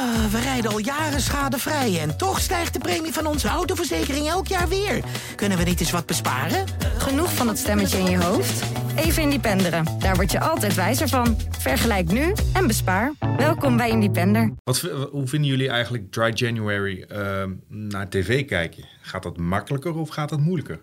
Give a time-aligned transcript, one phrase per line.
[0.00, 4.46] Ah, we rijden al jaren schadevrij en toch stijgt de premie van onze autoverzekering elk
[4.46, 5.04] jaar weer.
[5.36, 6.64] Kunnen we niet eens wat besparen?
[6.98, 8.62] Genoeg van dat stemmetje in je hoofd?
[8.96, 9.84] Even Independeren.
[9.98, 11.36] Daar word je altijd wijzer van.
[11.58, 13.12] Vergelijk nu en bespaar.
[13.36, 14.52] Welkom bij Independer.
[14.64, 18.84] Wat, v- hoe vinden jullie eigenlijk Dry January ehm, naar tv kijken?
[19.00, 20.80] Gaat dat makkelijker of gaat dat moeilijker?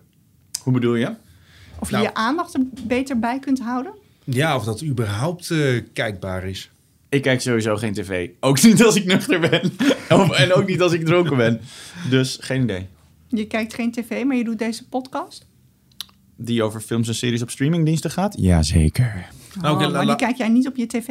[0.62, 1.14] Hoe bedoel je?
[1.78, 2.06] Of je Nou.
[2.08, 3.92] je aandacht er beter bij kunt houden?
[4.24, 6.70] Ja, of dat überhaupt eh, kijkbaar is.
[7.16, 8.28] Ik kijk sowieso geen tv.
[8.40, 9.72] Ook niet als ik nuchter ben.
[10.36, 11.60] En ook niet als ik dronken ben.
[12.10, 12.86] Dus geen idee.
[13.28, 15.46] Je kijkt geen tv, maar je doet deze podcast?
[16.36, 18.34] Die over films en series op streamingdiensten gaat?
[18.38, 19.26] Jazeker.
[19.60, 21.08] Nou, oké, oh, la- maar die kijk jij niet op je tv?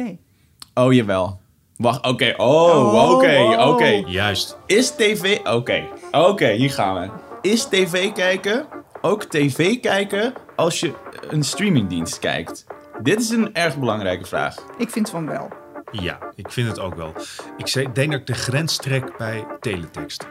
[0.74, 1.40] Oh, jawel.
[1.76, 2.34] Wacht, oké.
[2.36, 3.68] Oh, Oh, oké, oh.
[3.68, 4.02] oké.
[4.06, 4.56] Juist.
[4.66, 5.38] Is tv...
[5.44, 7.10] Oké, oké, hier gaan we.
[7.50, 8.66] Is tv kijken
[9.00, 10.92] ook tv kijken als je
[11.30, 12.66] een streamingdienst kijkt?
[13.02, 14.56] Dit is een erg belangrijke vraag.
[14.78, 15.48] Ik vind van wel.
[15.90, 17.14] Ja, ik vind het ook wel.
[17.56, 20.26] Ik denk dat ik de grens trek bij teletext.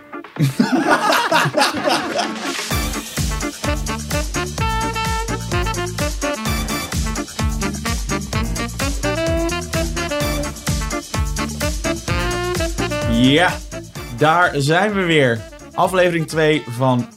[13.12, 13.58] Ja,
[14.18, 15.40] daar zijn we weer.
[15.74, 17.08] Aflevering 2 van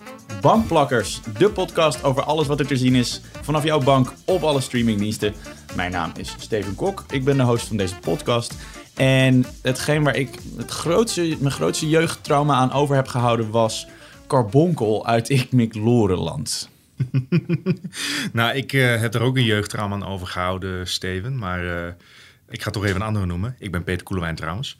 [0.40, 1.20] Bankplakkers.
[1.38, 5.34] De podcast over alles wat er te zien is vanaf jouw bank op alle streamingdiensten.
[5.76, 7.04] Mijn naam is Steven Kok.
[7.10, 8.54] Ik ben de host van deze podcast.
[8.94, 13.86] En hetgeen waar ik het grootste, mijn grootste jeugdtrauma aan over heb gehouden was
[14.26, 16.68] Carbonkel uit Ik Mik Lorenland.
[18.32, 21.38] Nou, ik eh, heb er ook een jeugdtrauma aan overgehouden, Steven.
[21.38, 21.92] Maar eh,
[22.50, 23.56] ik ga toch even een andere noemen.
[23.58, 24.76] Ik ben Peter Koelewijn trouwens.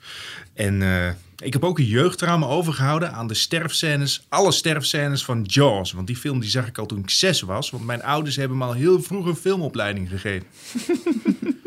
[0.53, 4.25] En eh, ik heb ook een jeugdtrauma overgehouden aan de sterfscènes.
[4.29, 5.91] Alle sterfscènes van Jaws.
[5.91, 7.69] Want die film die zag ik al toen ik zes was.
[7.69, 10.47] Want mijn ouders hebben me al heel vroeg een filmopleiding gegeven.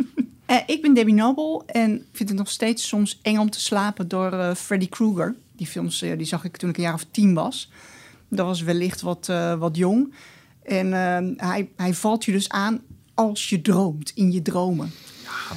[0.47, 4.09] Eh, ik ben Debbie Noble en vind het nog steeds soms eng om te slapen
[4.09, 5.35] door eh, Freddy Krueger.
[5.57, 7.71] Die films die zag ik toen ik een jaar of tien was.
[8.29, 9.27] Dat was wellicht wat,
[9.59, 10.15] wat jong.
[10.63, 10.93] En
[11.37, 12.81] hij, hij valt je dus aan
[13.15, 14.93] als je droomt, in je dromen.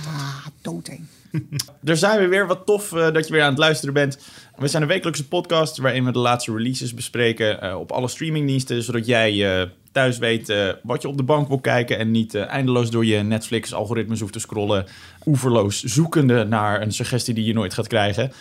[0.07, 1.05] Ah, doodeng.
[1.83, 2.47] Er zijn we weer.
[2.47, 4.17] Wat tof eh, dat je weer aan het luisteren bent.
[4.57, 8.83] We zijn een wekelijkse podcast waarin we de laatste releases bespreken eh, op alle streamingdiensten.
[8.83, 10.53] Zodat jij eh, thuis weet
[10.83, 14.39] wat je op de bank wil kijken en niet eindeloos door je Netflix-algoritmes hoeft te
[14.39, 14.85] scrollen.
[15.25, 18.31] Oeverloos zoekende naar een suggestie die je nooit gaat krijgen.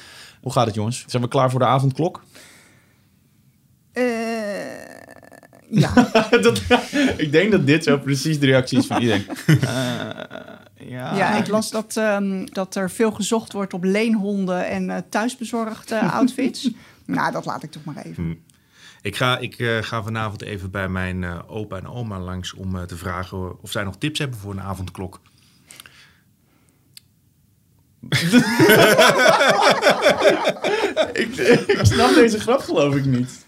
[0.40, 1.04] Hoe gaat het jongens?
[1.06, 2.22] Zijn we klaar voor de avondklok?
[3.92, 4.02] Eh,
[5.70, 5.92] ja,
[6.42, 6.62] Dat-
[7.16, 9.26] ik denk dat dit zo precies de reactie is van iedereen.
[10.88, 11.16] Ja.
[11.16, 15.90] ja, ik las dat, ehm, dat er veel gezocht wordt op leenhonden en eh, thuisbezorgd
[15.90, 16.70] eh, outfits.
[17.04, 18.42] nou, dat laat ik toch maar even.
[19.02, 22.76] Ik ga, ik, eh, ga vanavond even bij mijn eh, opa en oma langs om
[22.76, 25.20] eh, te vragen of zij nog tips hebben voor een avondklok.
[31.12, 31.36] ik,
[31.66, 33.44] ik snap deze grap geloof ik niet.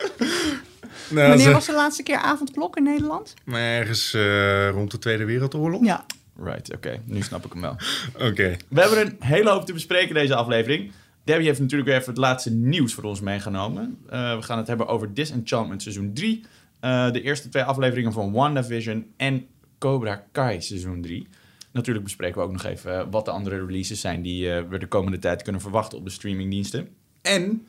[1.08, 3.34] Nou, Wanneer was de laatste keer avondklok in Nederland?
[3.44, 5.84] Maar ergens eh, rond de Tweede Wereldoorlog?
[5.84, 6.04] Ja,
[6.38, 7.00] Right, oké.
[7.04, 7.76] Nu snap ik hem wel.
[8.28, 8.56] Oké.
[8.68, 10.92] We hebben een hele hoop te bespreken deze aflevering.
[11.24, 13.98] Debbie heeft natuurlijk weer even het laatste nieuws voor ons meegenomen.
[14.08, 16.44] Eh, we gaan het hebben over Disenchantment seizoen 3.
[16.80, 19.46] eh, de eerste twee afleveringen van WandaVision en
[19.78, 21.28] Cobra Kai seizoen 3.
[21.72, 24.86] Natuurlijk bespreken we ook nog even eh, wat de andere releases zijn die we de
[24.86, 26.88] komende tijd kunnen verwachten op de streamingdiensten.
[27.22, 27.66] En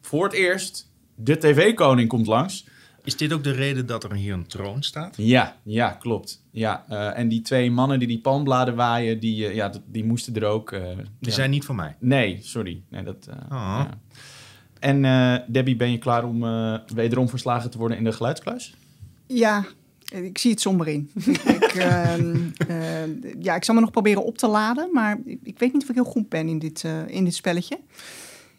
[0.00, 2.66] voor het eerst, de TV-koning komt langs.
[3.08, 5.14] Is dit ook de reden dat er hier een troon staat?
[5.16, 6.42] Ja, ja, klopt.
[6.50, 10.34] Ja, eh, en die twee mannen die die palmbladen waaien, die, eh, ja, die moesten
[10.34, 10.72] er ook.
[10.72, 11.30] eh, Die ja.
[11.30, 11.96] zijn niet van mij.
[11.98, 12.82] Nee, sorry.
[12.88, 13.84] Nee, dat, eh, Oh.
[13.84, 13.98] ja.
[14.78, 18.74] En eh, Debbie, ben je klaar om eh, wederom verslagen te worden in de geluidskluis?
[19.26, 19.64] Ja,
[20.08, 21.10] ik zie het somber in.
[21.60, 22.36] ik, ehm,
[22.68, 25.88] eh, ja, ik zal me nog proberen op te laden, maar ik weet niet of
[25.88, 27.78] ik heel goed ben in dit, eh, in dit spelletje.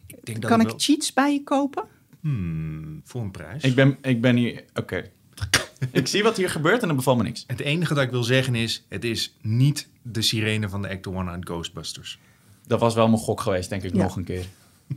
[0.08, 1.84] Ik denk dat Kan ik wel- cheats bij je kopen?
[2.22, 3.64] Hmm, voor een prijs.
[3.64, 4.64] Ik ben, ik ben hier...
[4.74, 5.10] Oké.
[5.92, 7.44] ik zie wat hier gebeurt en dat bevalt me niks.
[7.48, 11.16] Het enige dat ik wil zeggen is, het is niet de sirene van de Actor
[11.16, 12.20] One uit Ghostbusters.
[12.68, 14.04] Dat was wel mijn gok geweest, denk ik, Ja.
[14.04, 14.46] nog een keer.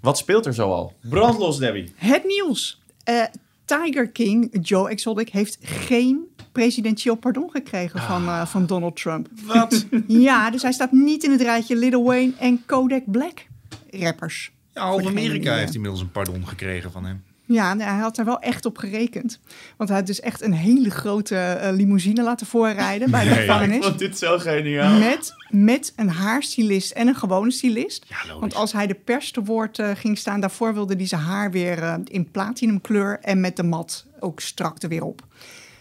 [0.00, 0.92] Wat speelt er zoal?
[1.00, 1.92] Brandlos, Debbie.
[1.96, 2.80] Het nieuws.
[3.04, 3.24] Eh,
[3.64, 9.28] Tiger King, Joe Exotic, heeft geen presidentieel pardon gekregen van, eh, van Donald Trump.
[9.46, 9.86] Wat?
[10.06, 13.46] Ja, dus hij staat niet in het rijtje Little Wayne en Kodak Black
[13.90, 14.50] rappers.
[14.74, 17.22] Ja, Amerika die, eh, heeft inmiddels een pardon gekregen van hem.
[17.46, 19.40] Ja, nou, hij had er wel echt op gerekend.
[19.76, 23.38] Want hij had dus echt een hele grote eh, limousine laten voorrijden bij de Nee.
[23.38, 23.84] Ik gevangenis.
[23.86, 24.98] vond dit zo geniaal.
[24.98, 28.06] Met, met een haarstylist en een gewone stylist.
[28.08, 28.38] Ja.
[28.38, 31.50] Want als hij de pers te woord eh, ging staan, daarvoor wilde hij zijn haar
[31.50, 35.26] weer eh, in platinumkleur en met de mat ook strak er weer op.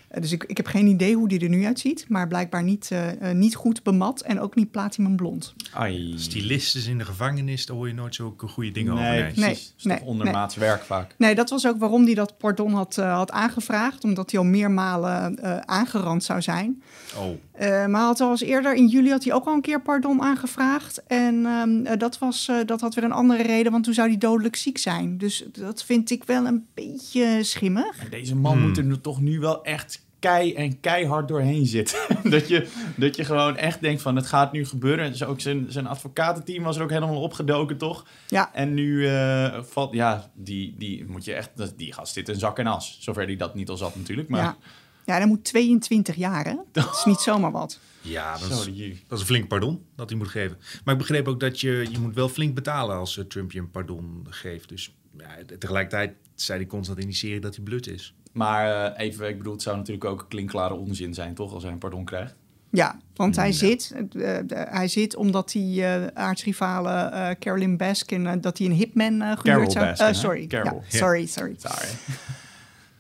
[0.10, 2.06] Eh, dus ik, ik heb geen idee hoe die er nu uitziet.
[2.08, 5.54] Maar blijkbaar niet, eh, eh, niet goed bemat en ook niet platinum blond.
[5.74, 6.14] Ai.
[6.18, 9.04] Stylistes in de gevangenis, daar hoor je nooit zulke goede dingen over.
[9.06, 9.34] Nee, Nee.
[9.34, 9.74] precies.
[9.82, 11.16] Nee, nee, ondermaats werk vaak.
[11.18, 14.04] Nee, dat was ook waarom hij dat pardon had, eh, had aangevraagd.
[14.04, 16.82] Omdat hij al meermalen eh aangerand zou zijn.
[17.18, 19.82] Oh, Eh, maar had al eens eerder, in juli had hij ook al een keer
[19.82, 21.04] pardon aangevraagd.
[21.08, 24.08] En ehm, eh, dat, was, eh, dat had weer een andere reden, want toen zou
[24.08, 25.18] hij dodelijk ziek zijn.
[25.18, 27.98] Dus dat vind ik wel een beetje schimmig.
[28.04, 28.68] En deze man Hmm.
[28.68, 32.00] moet er toch nu wel echt kei en keihard doorheen zitten.
[32.32, 35.12] dat, je, dat je gewoon echt denkt van het gaat nu gebeuren.
[35.12, 38.06] Dus ook zijn, zijn advocatenteam was er ook helemaal opgedoken, toch?
[38.28, 42.30] Ja, En nu eh, valt, ja, die, die moet je echt, dat- die gast zit
[42.30, 42.98] in zak en as.
[43.00, 44.42] Zover die dat niet al zat natuurlijk, maar...
[44.42, 44.58] ja.
[45.06, 46.56] ja hij moet 22 jaar, hè?
[46.72, 47.80] Dat is niet zomaar wat.
[48.02, 48.66] ja, dat is,
[49.08, 50.58] dat is een flink pardon dat hij moet geven.
[50.84, 53.60] Maar ik begreep ook dat je, je moet wel flink betalen als eh, Trump je
[53.60, 54.70] een pardon geeft.
[54.70, 58.14] Dus ja, tegelijkertijd zei hij constant in die serie dat hij blut is.
[58.32, 61.54] Maar eh, even, ik bedoel, het zou natuurlijk ook klinkklare onzin zijn, toch?
[61.54, 62.36] Als hij een pardon krijgt.
[62.72, 63.54] Ja, want hij, Ja.
[63.54, 69.36] zit, eh, hij zit omdat die aartsrivale eh Carolyn Baskin, dat hij een hitman Carol
[69.36, 69.86] gehuurd zou...
[69.86, 70.46] Baskin, sorry.
[70.48, 71.56] Ja, sorry, sorry.
[71.58, 71.88] Sorry.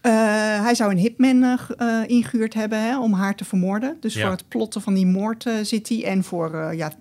[0.01, 0.11] Eh,
[0.63, 3.97] hij zou een hitman eh, eh, ingehuurd hebben hè, om haar te vermoorden.
[3.99, 4.21] Dus Ja.
[4.21, 6.05] voor het plotten van die moord eh, zit hij.
[6.05, 6.91] En voor eh, ja,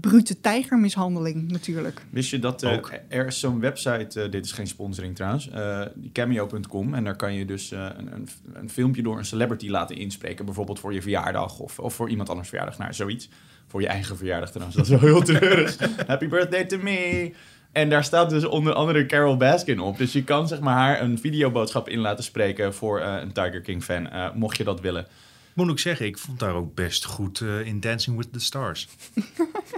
[0.00, 2.00] brute tijgermishandeling natuurlijk.
[2.10, 2.92] Wist je dat Ook.
[3.08, 5.80] er is zo'n website, dit is geen sponsoring trouwens, eh,
[6.12, 6.94] cameo.com.
[6.94, 10.44] En daar kan je dus eh, een, een, een filmpje door een celebrity laten inspreken.
[10.44, 12.78] Bijvoorbeeld voor je verjaardag of, of voor iemand anders verjaardag.
[12.78, 13.28] Nou, zoiets.
[13.66, 15.78] Voor je eigen verjaardag trouwens, dat is wel heel treurig.
[16.06, 17.32] Happy birthday to me!
[17.74, 19.98] En daar staat dus onder andere Carol Baskin op.
[19.98, 23.60] Dus je kan zeg maar haar een videoboodschap in laten spreken voor eh, een Tiger
[23.60, 25.02] King fan, eh, mocht je dat willen.
[25.02, 28.40] Ik moet ook zeggen, ik vond daar ook best goed eh, in Dancing with the
[28.40, 28.88] Stars.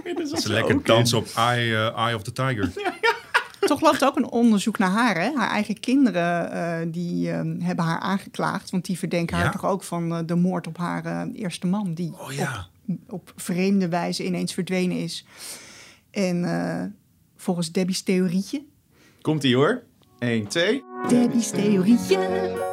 [0.03, 2.71] Dat Dat ze lekker dansen op Eye, Eye of the Tiger.
[3.59, 5.15] Toch loopt ook een onderzoek naar haar.
[5.15, 5.31] Hè?
[5.35, 8.69] Haar eigen kinderen eh, die, eh, hebben haar aangeklaagd.
[8.69, 9.43] Want die verdenken Ja?
[9.43, 11.93] haar toch ook van de moord op haar eerste man.
[11.93, 12.67] Die Oh ja.
[12.87, 15.25] op, op vreemde wijze ineens verdwenen is.
[16.11, 16.85] En eh,
[17.37, 18.65] volgens Debbie's theorietje...
[19.21, 19.83] Komt ie hoor.
[20.19, 20.83] 1, 2.
[21.07, 22.17] Debbie's theorietje...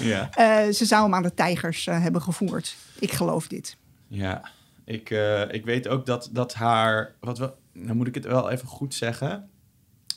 [0.00, 0.30] Ja.
[0.30, 2.76] Eh, ze zou hem aan de tijgers eh, hebben gevoerd.
[2.98, 3.76] Ik geloof dit.
[4.08, 4.50] Ja,
[4.84, 7.14] ik, eh, ik weet ook dat, dat haar...
[7.20, 9.50] Wat we, nou moet ik het wel even goed zeggen.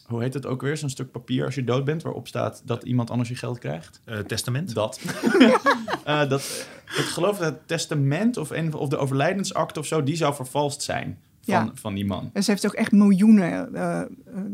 [0.06, 0.78] Hoe heet het ook weer?
[0.78, 2.04] Zo'n stuk papier als je dood bent...
[2.04, 4.02] waarop staat dat iemand anders je geld krijgt.
[4.04, 4.74] Eh, testament.
[4.74, 5.00] Dat.
[6.06, 10.04] Eh, dat ik geloof dat het testament of, een, of de overlijdensakte of zo...
[10.04, 11.72] die zou vervalst zijn van, Ja.
[11.74, 12.30] van die man.
[12.34, 14.08] En ze heeft ook echt miljoenen eh, eh,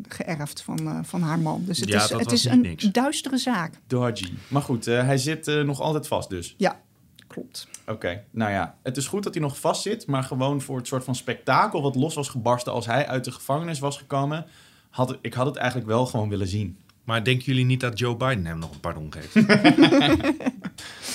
[0.07, 1.63] geërfd van, eh, van haar man.
[1.65, 2.83] Dus het Ja, is, dat het was is niet een niks.
[2.91, 3.73] duistere zaak.
[3.87, 4.31] Dodgy.
[4.47, 6.53] Maar goed, eh, hij zit nog altijd vast dus.
[6.57, 6.79] Ja,
[7.27, 7.67] klopt.
[7.87, 10.87] Oké, nou ja, het is goed dat hij nog vast zit, maar gewoon voor het
[10.87, 14.45] soort van spektakel wat los was gebarsten als hij uit de gevangenis was gekomen,
[14.89, 16.77] had ik had het eigenlijk wel gewoon willen zien.
[17.03, 19.35] Maar denken jullie niet dat Joe Biden hem nog een pardon geeft?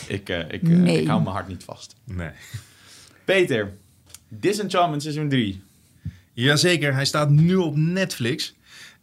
[0.09, 1.01] Ik, eh, ik, Nee.
[1.01, 1.95] ik hou mijn hart niet vast.
[2.05, 2.31] nee.
[3.25, 3.77] Peter,
[4.29, 5.63] Disenchantment seizoen 3.
[6.43, 8.55] Jazeker, hij staat nu op Netflix.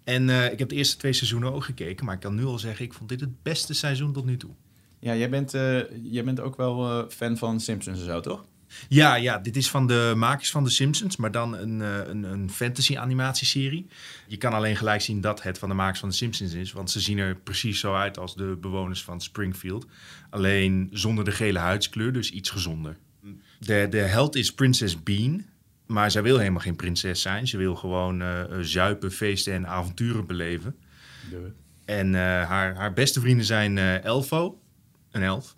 [0.04, 2.06] En eh, ik heb de eerste twee seizoenen ook gekeken.
[2.06, 4.52] Maar ik kan nu al zeggen, ik vond dit het beste seizoen tot nu toe.
[5.00, 8.46] Ja, jij bent, eh, jij bent ook wel eh, fan van Simpsons en zo, toch?
[8.90, 12.50] Ja, ja, dit is van de makers van The Simpsons, maar dan een, een, een
[12.50, 13.88] fantasy animatieserie.
[14.28, 16.92] Je kan alleen gelijk zien dat het van de makers van The Simpsons is, want
[16.92, 19.86] ze zien er precies zo uit als de bewoners van Springfield.
[20.30, 22.98] Alleen zonder de gele huidskleur, dus iets gezonder.
[23.60, 25.46] De, de held is Princess Bean,
[25.94, 27.48] maar zij wil helemaal geen prinses zijn.
[27.48, 30.76] Ze wil gewoon eh, eh, zuipen, feesten en avonturen beleven.
[31.86, 34.62] En eh, haar, haar beste vrienden zijn eh, Elfo,
[35.12, 35.56] een elf.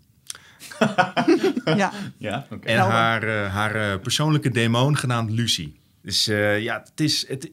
[1.65, 2.68] Ja, Ja, oké.
[2.68, 5.74] En haar, eh, haar eh, persoonlijke demon genaamd Lucy.
[6.06, 7.50] Dus eh, ja, het is, het,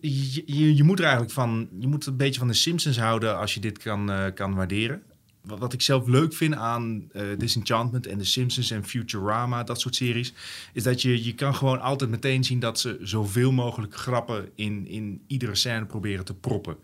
[0.47, 3.61] je, moet er eigenlijk van, je moet een beetje van de Simpsons houden als je
[3.61, 5.03] dit kan, eh, kan waarderen.
[5.43, 9.81] Wat, wat ik zelf leuk vind aan eh, Disenchantment en The Simpsons en Futurama, dat
[9.81, 10.33] soort series,
[10.73, 14.87] is dat je, je kan gewoon altijd meteen zien dat ze zoveel mogelijk grappen in,
[14.87, 16.77] in iedere scène proberen te proppen.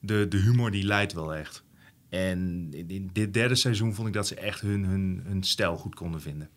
[0.00, 1.62] De, de humor die leidt wel echt.
[2.08, 5.94] En in, dit derde seizoen vond ik dat ze echt hun, hun, hun stijl goed
[5.94, 6.48] konden vinden.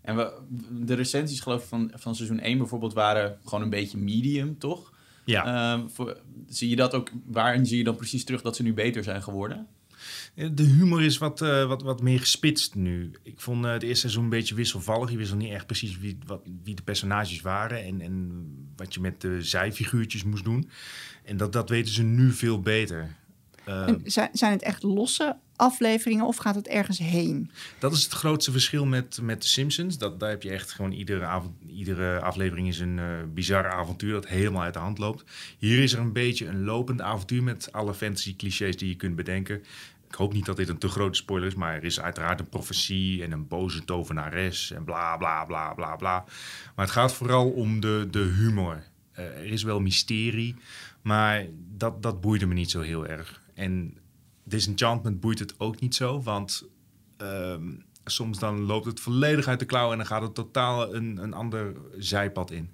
[0.00, 0.32] En we,
[0.70, 4.92] de recensies geloof ik van, van seizoen 1 bijvoorbeeld waren gewoon een beetje medium, toch?
[5.24, 5.74] Ja.
[5.74, 8.74] Ehm, voor, zie je dat ook, waarin zie je dan precies terug dat ze nu
[8.74, 9.66] beter zijn geworden?
[10.34, 13.10] De humor is wat, eh, wat, wat meer gespitst nu.
[13.22, 15.10] Ik vond eh, het eerste seizoen een beetje wisselvallig.
[15.10, 18.44] Je wist nog niet echt precies wie, wat, wie de personages waren en, en
[18.76, 20.70] wat je met de zijfiguurtjes moest doen.
[21.24, 23.16] En dat, dat weten ze nu veel beter.
[23.66, 27.50] Eh, en zijn, zijn het echt losse afleveringen of gaat het ergens heen?
[27.78, 29.98] dat is het grootste verschil met, met The Simpsons.
[29.98, 33.04] Dat, daar heb je echt gewoon iedere, avond, iedere aflevering is een eh
[33.34, 35.24] bizarre avontuur dat helemaal uit de hand loopt.
[35.58, 39.16] Hier is er een beetje een lopend avontuur met alle fantasy clichés die je kunt
[39.16, 39.62] bedenken.
[40.10, 43.22] hoop niet dat dit een te grote spoiler is, maar er is uiteraard een profetie
[43.22, 46.24] en een boze tovenares en bla bla bla bla bla.
[46.74, 48.82] Maar het gaat vooral om de, de humor.
[49.12, 50.54] Eh, er is wel mysterie,
[51.02, 51.46] maar
[51.76, 53.44] dat, dat boeide me niet zo heel erg.
[53.56, 53.94] En
[54.44, 56.64] Disenchantment boeit het ook niet zo, want
[57.16, 57.72] ehm,
[58.04, 61.32] soms dan loopt het volledig uit de klauw en dan gaat het totaal een, een
[61.34, 62.70] ander zijpad in.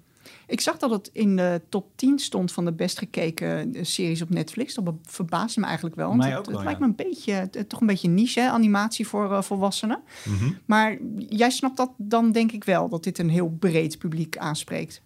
[0.47, 4.21] Ik zag dat het in de top 10 stond van de best gekeken eh, series
[4.21, 4.73] op Netflix.
[4.73, 6.07] Dat verbaasde me eigenlijk wel.
[6.07, 6.85] want Mij het, ook het wel, lijkt ja.
[6.85, 8.49] me een beetje, het- toch een beetje niche, hè?
[8.49, 10.01] animatie voor eh, volwassenen.
[10.65, 15.01] Maar jij snapt dat dan denk ik wel, dat dit een heel breed publiek aanspreekt.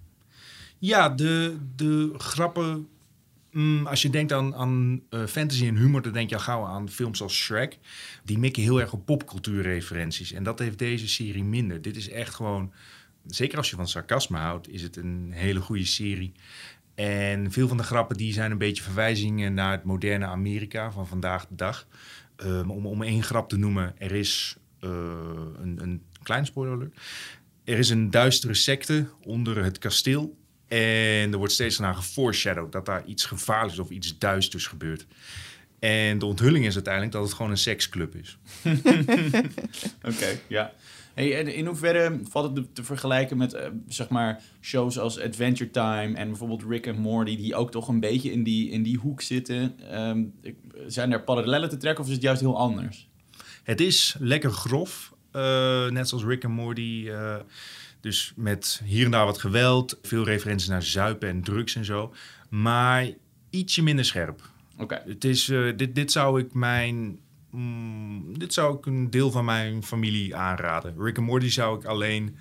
[0.78, 2.88] Ja, de, de grappen.
[3.58, 6.66] Mm, als je denkt aan, aan eh, fantasy en humor, dan denk je al gauw
[6.66, 7.78] aan films als Shrek.
[8.24, 10.32] Die mikken heel erg op popcultuurreferenties.
[10.32, 11.82] En dat heeft deze serie minder.
[11.82, 12.74] Dit is echt gewoon.
[13.26, 16.34] Zeker als je van sarcasme houdt, is het een hele goede serie.
[16.96, 21.08] En veel van de grappen die zijn een beetje verwijzingen naar het moderne Amerika van
[21.08, 21.88] vandaag de dag.
[22.44, 24.90] Um, om, om één grap te noemen, er is uh,
[25.62, 26.92] een, een klein spoiler.
[27.64, 30.38] Er is een duistere secte onder het kasteel.
[30.68, 35.06] En er wordt steeds naar geforeshadowed dat daar iets gevaarlijks of iets duisters gebeurt.
[35.80, 38.38] En de onthulling is uiteindelijk dat het gewoon een seksclub is.
[38.66, 39.50] Oké,
[40.02, 40.74] okay, ja.
[41.14, 45.70] Hey, en in hoeverre valt het te vergelijken met uh, zeg maar shows als Adventure
[45.70, 48.98] Time en bijvoorbeeld Rick and Morty, die ook toch een beetje in die, in die
[48.98, 49.76] hoek zitten?
[49.94, 50.34] Um,
[50.88, 53.08] zijn er parallellen te trekken of is het juist heel anders?
[53.64, 57.04] Het is lekker grof, uh, net zoals Rick and Morty.
[57.06, 57.36] Uh,
[58.00, 62.14] dus met hier en daar wat geweld, veel referenties naar zuipen en drugs en zo.
[62.50, 63.10] Maar
[63.50, 64.50] ietsje minder scherp.
[64.74, 64.84] Oké.
[64.84, 65.02] Okay.
[65.06, 67.20] Het is, uh, dit, dit zou ik mijn
[67.52, 70.96] Mm, dit zou ik een deel van mijn familie aanraden.
[70.98, 72.36] Rick en Morty zou ik alleen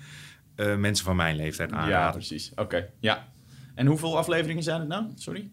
[0.55, 1.91] uh, mensen van mijn leeftijd aanraden.
[1.93, 2.51] Ja, precies.
[2.51, 2.89] Oké, okay.
[2.99, 3.27] ja.
[3.75, 5.05] En hoeveel afleveringen zijn het nou?
[5.15, 5.49] Sorry?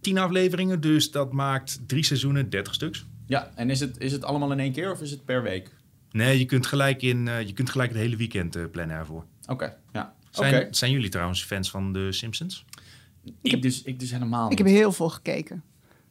[0.00, 3.06] Tien afleveringen, dus dat maakt drie seizoenen, 30 stuks.
[3.26, 5.70] Ja, en is het, is het allemaal in één keer of is het per week?
[6.10, 9.24] Nee, je kunt gelijk, in, uh, je kunt gelijk het hele weekend plannen ervoor.
[9.50, 9.76] Oké, okay.
[9.92, 10.14] ja.
[10.30, 10.68] Zijn, okay.
[10.70, 12.64] zijn jullie trouwens fans van de Simpsons?
[13.24, 15.62] Ik, ik dus, ik dus helemaal Ik heb heel veel gekeken.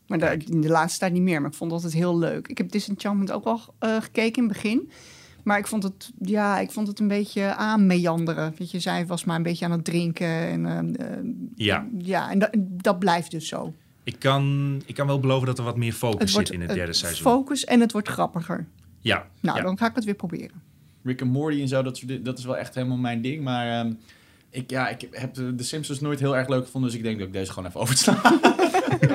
[0.08, 1.42] Maar daar, in de laatste tijd niet meer.
[1.42, 2.48] Maar ik vond het altijd heel leuk.
[2.48, 4.92] Ik heb Disenchantment ook wel uh, gekeken in het begin.
[5.44, 8.54] Maar ik vond het, ja, ik vond het een beetje aanmeanderen.
[8.58, 10.28] Weet je, zij was maar een beetje aan het drinken.
[10.28, 11.88] En, uh, ja.
[11.98, 13.74] Ja, en dat, dat blijft dus zo.
[14.04, 16.76] Ik kan, ik kan wel beloven dat er wat meer focus wordt, zit in het
[16.76, 17.32] derde seizoen.
[17.32, 18.68] Focus en het wordt grappiger.
[19.00, 19.28] Ja.
[19.40, 19.64] Nou, ja.
[19.64, 20.62] dan ga ik het weer proberen.
[21.04, 23.44] Rick and Morty en zo, dat, dat is wel echt helemaal mijn ding.
[23.44, 24.00] Maar um,
[24.50, 26.90] ik, ja, ik heb de Simpsons nooit heel erg leuk gevonden.
[26.90, 28.22] Dus ik denk dat ik deze gewoon even oversla.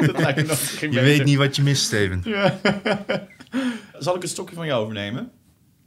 [0.06, 2.22] dat lijkt me nog je weet niet wat je mist, Steven.
[2.24, 2.58] Ja.
[3.98, 5.30] Zal ik een stokje van jou overnemen?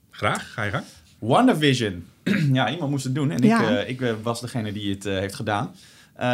[0.10, 0.84] Graag, ga je gang.
[1.20, 2.06] WandaVision.
[2.54, 3.32] ja, iemand moest het doen.
[3.32, 3.62] En ja.
[3.62, 5.76] ik, uh, ik uh, was degene die het uh, heeft gedaan.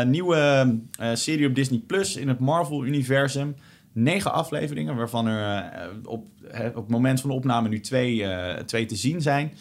[0.06, 0.74] nieuwe
[1.14, 3.56] serie op Disney Plus in het Marvel-universum.
[3.94, 8.26] Negen afleveringen, waarvan er op, op het moment van de opname nu twee,
[8.66, 9.54] twee te zien zijn.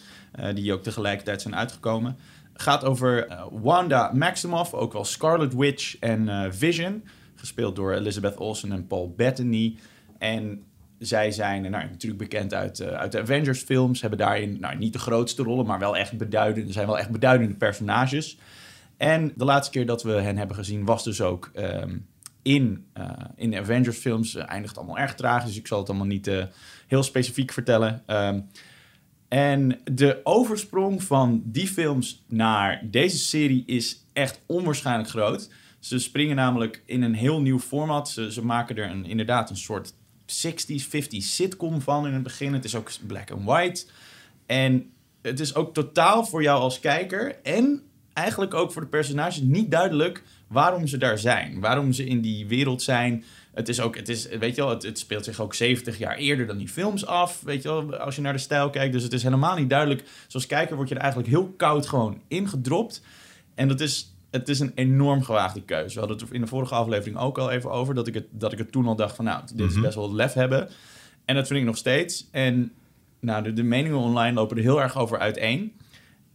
[0.53, 2.17] die ook tegelijkertijd zijn uitgekomen.
[2.53, 7.03] Gaat over Wanda Maximoff, ook wel Scarlet Witch en Vision.
[7.35, 9.77] Gespeeld door Elizabeth Olsen en Paul Bettany.
[10.17, 10.63] En
[10.99, 14.01] zij zijn nou, natuurlijk bekend uit, uit de Avengers films.
[14.01, 17.55] Hebben daarin nou, niet de grootste rollen, maar wel echt beduidende, zijn wel echt beduidende
[17.55, 18.37] personages.
[18.97, 22.07] En de laatste keer dat we hen hebben gezien was dus ook um,
[22.43, 24.35] in, uh, in de Avengers films.
[24.35, 26.43] Uh, eindigt allemaal erg tragisch, dus ik zal het allemaal niet uh,
[26.87, 28.03] heel specifiek vertellen.
[28.07, 28.47] Um,
[29.27, 35.49] en de oversprong van die films naar deze serie is echt onwaarschijnlijk groot.
[35.79, 38.09] Ze springen namelijk in een heel nieuw format.
[38.09, 39.93] Ze, ze maken er een, inderdaad een soort
[40.25, 42.53] 60s, 50s sitcom van in het begin.
[42.53, 43.85] Het is ook black and white.
[44.45, 47.83] En het is ook totaal voor jou als kijker en
[48.13, 51.59] eigenlijk ook voor de personages niet duidelijk waarom ze daar zijn.
[51.59, 53.23] Waarom ze in die wereld zijn.
[53.53, 56.15] Het is ook, het is, weet je wel, het, het speelt zich ook 70 jaar
[56.15, 57.41] eerder dan die films af.
[57.41, 58.93] Weet je wel, als je naar de stijl kijkt.
[58.93, 60.03] Dus het is helemaal niet duidelijk.
[60.27, 63.01] Zoals kijker word je er eigenlijk heel koud gewoon ingedropt.
[63.55, 65.93] En dat is het is een enorm gewaagde keuze.
[65.93, 67.93] We hadden het in de vorige aflevering ook al even over...
[67.93, 69.25] dat ik het, dat ik het toen al dacht van...
[69.25, 70.69] nou, dit is best wel lef hebben.
[71.25, 72.27] En dat vind ik nog steeds.
[72.31, 72.71] En
[73.19, 75.73] nou, de, de meningen online lopen er heel erg over uiteen.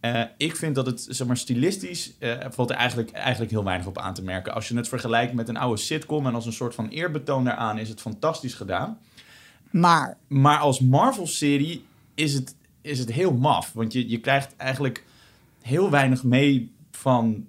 [0.01, 2.13] Uh, ik vind dat het, zeg maar, stilistisch...
[2.19, 4.53] Uh, valt er eigenlijk, eigenlijk heel weinig op aan te merken.
[4.53, 6.25] Als je het vergelijkt met een oude sitcom...
[6.27, 7.77] en als een soort van eerbetoon daaraan...
[7.77, 8.97] is het fantastisch gedaan.
[9.71, 10.17] Maar?
[10.27, 13.71] Maar als Marvel-serie is het, is het heel maf.
[13.73, 15.03] Want je, je krijgt eigenlijk
[15.61, 17.45] heel weinig mee van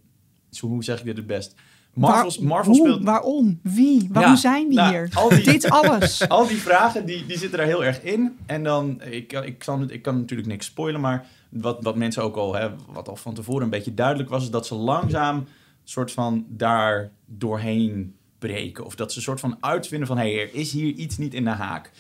[0.50, 1.54] zo, hoe zeg ik dit het best?
[1.95, 3.04] Marvel's, Waar, Marvel hoe, speelt...
[3.04, 3.61] Waarom?
[3.62, 4.09] Wie?
[4.12, 5.11] Waarom Ja, zijn we nou, hier?
[5.14, 6.28] al die- Dit alles.
[6.28, 8.37] Al die vragen, die, die zitten daar heel erg in.
[8.47, 12.37] En dan, ik, ik, kan, ik kan natuurlijk niks spoilen, maar wat, wat mensen ook
[12.37, 15.47] al, hè, wat al van tevoren een beetje duidelijk was, is dat ze langzaam
[15.85, 18.85] soort van daar doorheen breken.
[18.85, 21.45] Of dat ze soort van uitvinden van, hé, hey, er is hier iets niet in
[21.45, 21.90] de haak.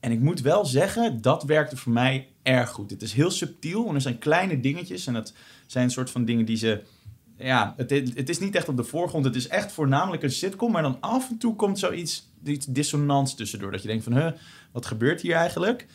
[0.00, 2.90] En ik moet wel zeggen, dat werkte voor mij erg goed.
[2.90, 5.06] Het is heel subtiel en er zijn kleine dingetjes.
[5.06, 5.32] En dat
[5.66, 6.82] zijn een soort van dingen die ze...
[7.38, 9.24] Ja, het, het is niet echt op de voorgrond.
[9.24, 10.72] Het is echt voornamelijk een sitcom.
[10.72, 13.70] Maar dan af en toe komt zoiets iets dissonants tussendoor.
[13.70, 14.32] Dat je denkt van, huh,
[14.72, 15.86] wat gebeurt hier eigenlijk?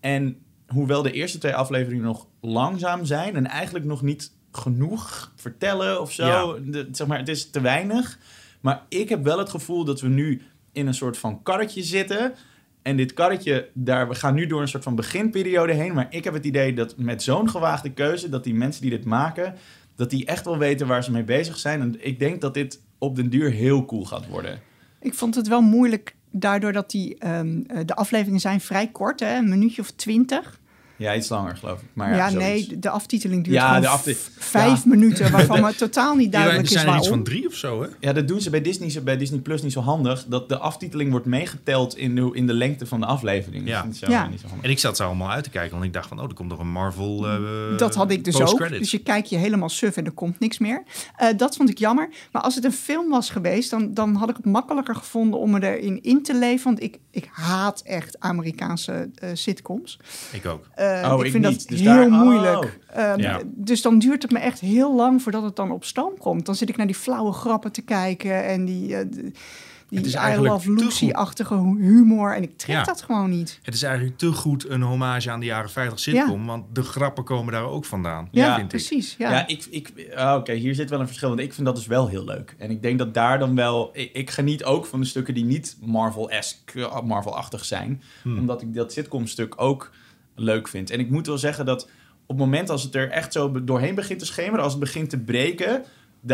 [0.00, 3.36] En hoewel de eerste twee afleveringen nog langzaam zijn...
[3.36, 6.26] en eigenlijk nog niet genoeg vertellen of zo.
[6.26, 6.60] Ja.
[6.70, 8.18] De- zeg maar, het is te weinig.
[8.60, 12.34] Maar ik heb wel het gevoel dat we nu in een soort van karretje zitten.
[12.82, 15.94] En dit karretje, daar, we gaan nu door een soort van beginperiode heen.
[15.94, 19.04] Maar ik heb het idee dat met zo'n gewaagde keuze, dat die mensen die dit
[19.04, 19.54] maken,
[19.96, 21.80] dat die echt wel weten waar ze mee bezig zijn.
[21.80, 24.60] En ik denk dat dit op den duur heel cool gaat worden.
[25.00, 29.20] Ik vond het wel moeilijk daardoor dat die, ehm, eh, de afleveringen zijn vrij kort,
[29.20, 30.60] hè, een minuutje of twintig.
[30.98, 31.86] Ja, iets langer geloof ik.
[31.92, 36.14] Maar ja, ja, nee, de- aftiteling duurt Ja, de afti- vijf minuten, waarvan me totaal
[36.14, 37.24] niet duidelijk is zijn er iets waarom.
[37.24, 37.88] van drie of zo, hè?
[38.00, 40.24] Ja, dat doen ze bij Disney, bij Disney Plus niet zo handig.
[40.28, 43.66] Dat de aftiteling wordt meegeteld in de, in de lengte van de aflevering.
[43.68, 43.74] Ja.
[43.74, 44.26] Dat is niet zo, Ja.
[44.28, 44.46] niet zo.
[44.60, 46.48] En ik zat ze allemaal uit te kijken, want ik dacht van, oh, er komt
[46.48, 48.68] nog een Marvel eh Dat had ik dus ook.
[48.68, 50.82] Dus je kijkt je helemaal suf en er komt niks meer.
[51.16, 52.08] Eh, dat vond ik jammer.
[52.32, 55.50] Maar als het een film was geweest, dan, dan had ik het makkelijker gevonden om
[55.50, 56.64] me erin in te leven.
[56.64, 59.98] Want ik, ik haat echt Amerikaanse eh, sitcoms.
[60.32, 60.66] Ik ook.
[61.02, 61.58] Eh, Oh, ik ik vind niet.
[61.58, 62.22] dat Dus heel daar- oh.
[62.22, 62.78] moeilijk.
[62.92, 63.40] Ehm, Ja.
[63.46, 66.46] Dus dan duurt het me echt heel lang voordat het dan op stoom komt.
[66.46, 70.14] Dan zit ik naar die flauwe grappen te kijken en die, eh, die, Het is
[70.14, 70.64] I eigenlijk.
[70.64, 72.34] Lucy-achtige humor.
[72.34, 72.82] En ik trek Ja.
[72.84, 73.58] dat gewoon niet.
[73.62, 77.24] Het is eigenlijk te goed een hommage aan de jaren 50 sitcom, want de grappen
[77.24, 78.68] komen daar ook vandaan, Ja, Ja, vind ik.
[78.68, 79.14] precies.
[79.18, 79.30] Ja.
[79.30, 81.28] Ja, ik, ik, ah, oké, hier zit wel een verschil.
[81.28, 82.54] Want ik vind dat dus wel heel leuk.
[82.58, 83.90] En ik denk dat daar dan wel...
[83.92, 88.02] Ik, ik geniet ook van de stukken die niet Marvel-esque, eh, Marvel-achtig zijn.
[88.24, 89.90] Omdat ik dat sitcom-stuk ook
[90.38, 90.90] leuk vind.
[90.90, 91.82] En ik moet wel zeggen dat
[92.26, 94.62] op het moment als het er echt zo doorheen begint te schemeren...
[94.64, 95.84] als het begint te breken...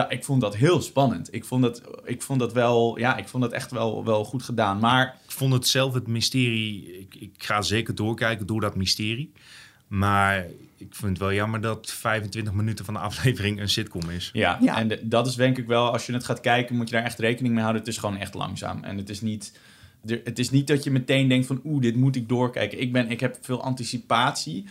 [0.08, 1.34] Ik vond dat heel spannend.
[1.34, 2.98] Ik vond dat, ik vond dat wel...
[2.98, 4.78] Ja, ik vond dat echt wel, wel goed gedaan.
[4.78, 9.32] Maar Ik vond het zelf het mysterie, ik, ik ga zeker doorkijken door dat mysterie.
[9.88, 10.36] Maar
[10.76, 14.30] ik vind het wel jammer dat 25 minuten van de aflevering een sitcom is.
[14.32, 14.78] Ja, Ja.
[14.78, 17.04] en de- dat is denk ik wel, als je het gaat kijken, moet je daar
[17.04, 17.82] echt rekening mee houden.
[17.82, 18.84] Het is gewoon echt langzaam.
[18.84, 19.58] En het is niet,
[20.06, 22.80] er- het is niet dat je meteen denkt van, oeh, dit moet ik doorkijken.
[22.80, 24.64] Ik, ben, ik heb veel anticipatie,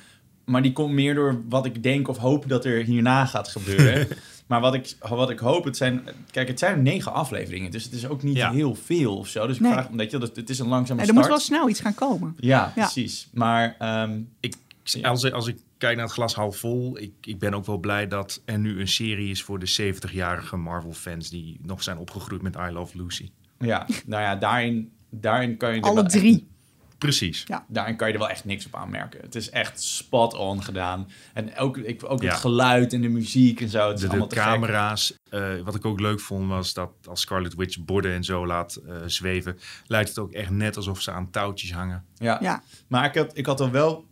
[0.45, 4.07] maar die komt meer door wat ik denk of hoop dat er hierna gaat gebeuren.
[4.47, 7.93] maar wat ik, wat ik hoop, het zijn, kijk, het zijn negen afleveringen, dus het
[7.93, 8.51] is ook niet Ja.
[8.51, 9.47] heel veel of zo.
[9.47, 11.27] Dus ik vraag, weet je, dat het is een langzame En er start.
[11.29, 12.35] moet wel snel iets gaan komen.
[12.39, 12.83] Ja, Ja.
[12.83, 13.27] precies.
[13.33, 14.55] Maar ehm, Ik,
[15.01, 18.07] als, als ik kijk naar het glas half vol, ik, ik ben ook wel blij
[18.07, 22.55] dat er nu een serie is voor de 70-jarige Marvel-fans die nog zijn opgegroeid met
[22.55, 23.29] I Love Lucy.
[23.59, 25.81] ja, nou ja, daarin, daarin kan je...
[25.81, 26.51] Alle echt- drie.
[26.97, 27.43] Precies.
[27.47, 27.65] Ja.
[27.67, 29.21] Daarin kan je er wel echt niks op aanmerken.
[29.21, 31.07] Het is echt spot on gedaan.
[31.33, 32.29] En ook, ik, ook Ja.
[32.29, 33.87] het geluid en de muziek en zo.
[33.87, 34.43] Het is De, de allemaal te gek.
[34.45, 35.17] camera's.
[35.29, 38.75] eh, wat ik ook leuk vond was dat als Scarlet Witch borden en zo laat
[38.75, 42.05] eh, zweven, lijkt het ook echt net alsof ze aan touwtjes hangen.
[42.15, 42.37] Ja.
[42.41, 42.63] Ja.
[42.87, 44.05] Maar ik had, ik had dan wel,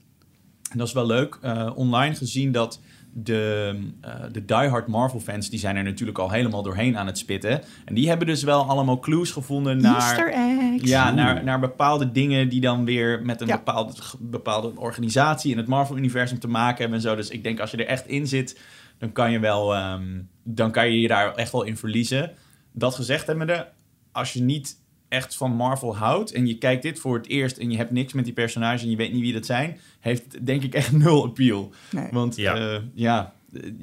[0.71, 2.79] en dat is wel leuk, eh, online gezien dat
[3.13, 7.17] de, eh de diehard Marvel fans, die zijn er natuurlijk al helemaal doorheen aan het
[7.17, 7.61] spitten.
[7.85, 9.95] En die hebben dus wel allemaal clues gevonden naar...
[9.95, 10.89] Easter eggs.
[10.89, 13.55] Ja, naar, naar bepaalde dingen die dan weer met een Ja.
[13.57, 17.15] bepaalde, bepaalde organisatie in het Marvel-universum te maken hebben en zo.
[17.15, 18.59] Dus ik denk als je er echt in zit,
[18.97, 22.31] dan kan je wel, ehm, dan kan je je daar echt wel in verliezen.
[22.71, 23.67] Dat gezegd hebbende,
[24.11, 24.75] als je niet
[25.11, 28.13] echt van Marvel houdt en je kijkt dit voor het eerst en je hebt niks
[28.13, 30.91] met die personages en je weet niet wie dat zijn, heeft het denk ik echt
[31.03, 31.71] nul appeal.
[31.91, 32.07] Nee.
[32.11, 32.55] Want Ja.
[32.55, 33.33] ja, ja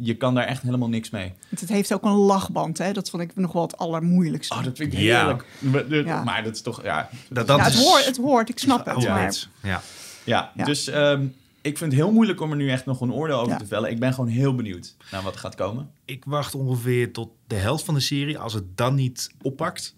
[0.00, 1.32] je kan daar echt helemaal niks mee.
[1.48, 2.92] Want Het heeft ook een lachband, hè?
[2.92, 4.54] Dat vond ik nog wel het allermoeilijkste.
[4.54, 5.18] Oh, dat vind ik Ja.
[5.18, 5.44] heerlijk.
[5.58, 6.22] Maar, de- Ja.
[6.24, 7.08] maar dat is toch, ja.
[7.30, 9.02] Dat, dat ja, het is hoort, het hoort, ik snap het.
[9.02, 9.80] Ja.
[10.24, 10.64] Ja, Ja.
[10.64, 11.22] dus ehm,
[11.60, 13.56] ik vind het heel moeilijk om er nu echt nog een oordeel over Ja.
[13.58, 13.90] te vellen.
[13.90, 15.90] Ik ben gewoon heel benieuwd naar wat er gaat komen.
[16.04, 18.38] Ik wacht ongeveer tot de helft van de serie.
[18.38, 19.96] Als het dan niet oppakt,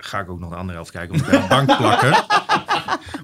[0.00, 1.14] ga ik ook nog de andere helft kijken.
[1.14, 2.14] Of ik bij de bank plakken.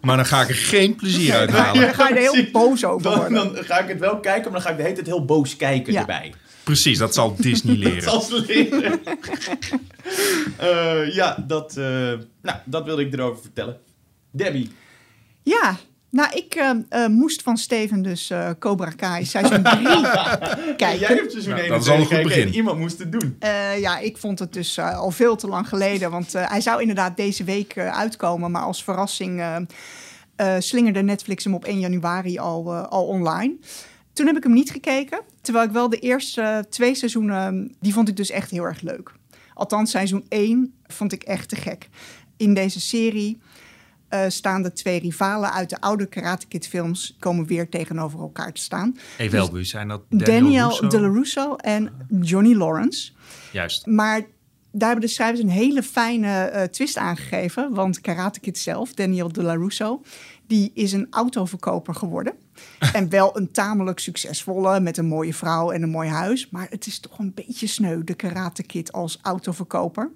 [0.00, 1.80] Maar dan ga ik er geen plezier uit halen.
[1.82, 3.54] dan ga je er heel boos over Dan, worden.
[3.54, 5.56] dan ga ik het wel kijken, maar dan ga ik de hele tijd heel boos
[5.56, 6.00] kijken Ja.
[6.00, 6.34] erbij.
[6.62, 8.02] Precies, dat zal Disney Dat leren.
[8.02, 9.00] zal ze leren.
[10.58, 11.84] Eh, ja, dat, eh,
[12.42, 13.76] nou, dat wilde ik erover vertellen.
[14.30, 14.70] Debbie.
[15.42, 15.76] Ja,
[16.16, 19.85] nou, ik eh, eh, moest van Steven dus eh, Cobra Kai seizoen 3
[20.76, 20.98] kijken.
[20.98, 22.55] Jij hebt seizoen Nou, 1 dat is al een goed gekeken en begin.
[22.55, 23.37] Iemand moest het doen.
[23.38, 26.11] Eh, ja, ik vond het dus al veel te lang geleden.
[26.11, 28.50] Want eh, hij zou inderdaad deze week uitkomen.
[28.50, 29.57] Maar als verrassing eh,
[30.37, 33.57] eh, slingerde Netflix hem op 1 januari al, eh, al online.
[34.12, 35.20] Toen heb ik hem niet gekeken.
[35.40, 39.12] Terwijl ik wel de eerste twee seizoenen, die vond ik dus echt heel erg leuk.
[39.55, 41.88] Althans, seizoen 1 vond ik echt te gek.
[42.37, 43.38] In deze serie
[44.09, 47.16] eh, staan de twee rivalen uit de oude Karate Kid films...
[47.19, 48.97] komen weer tegenover elkaar te staan.
[49.19, 50.88] Even helpen, zijn dat Daniel, Daniel Russo?
[50.88, 53.12] De La Russo en Johnny Lawrence.
[53.53, 53.87] Juist.
[53.87, 54.21] Maar
[54.79, 57.75] daar hebben de schrijvers een hele fijne eh, twist aangegeven.
[57.75, 60.03] Want Karate Kid zelf, Daniel de La Russo,
[60.46, 62.35] die is een autoverkoper geworden.
[62.92, 66.50] en wel een tamelijk succesvolle, met een mooie vrouw en een mooi huis.
[66.50, 70.11] Maar het is toch een beetje sneu, de Karate Kid als autoverkoper.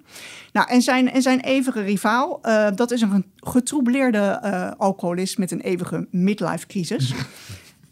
[0.51, 5.51] Nou, en zijn, en zijn eeuwige rivaal, eh, dat is een getroubleerde eh, alcoholist met
[5.51, 7.13] een eeuwige midlife crisis.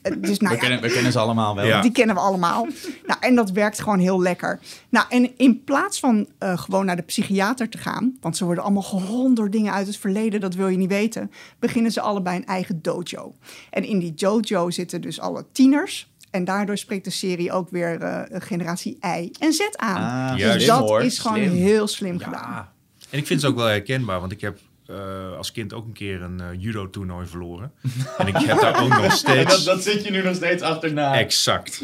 [0.02, 1.66] Eh, dus nou We, ja, kennen, we kennen ze allemaal wel.
[1.66, 1.82] Ja.
[1.82, 2.68] die kennen we allemaal.
[3.06, 4.60] Nou, en dat werkt gewoon heel lekker.
[4.90, 8.64] Nou, en in plaats van eh, gewoon naar de psychiater te gaan, want ze worden
[8.64, 12.38] allemaal geholpen door dingen uit het verleden, dat wil je niet weten, beginnen ze allebei
[12.38, 13.36] een eigen dojo.
[13.70, 16.08] En in die dojo zitten dus alle tieners.
[16.32, 20.30] En daardoor spreekt de serie ook weer eh, generatie I en Z aan.
[20.30, 20.68] Ah, dus juist.
[20.68, 21.02] dat hoor.
[21.02, 21.52] is gewoon Slim.
[21.52, 22.70] heel slim gedaan.
[23.10, 25.94] En ik vind het ook wel herkenbaar, want ik heb eh, als kind ook een
[25.94, 27.72] keer een eh, judo-toernooi verloren.
[28.18, 29.64] en ik heb daar ook nog En dat, steeds...
[29.64, 31.18] dat zit je nu nog steeds achterna.
[31.18, 31.82] Exact.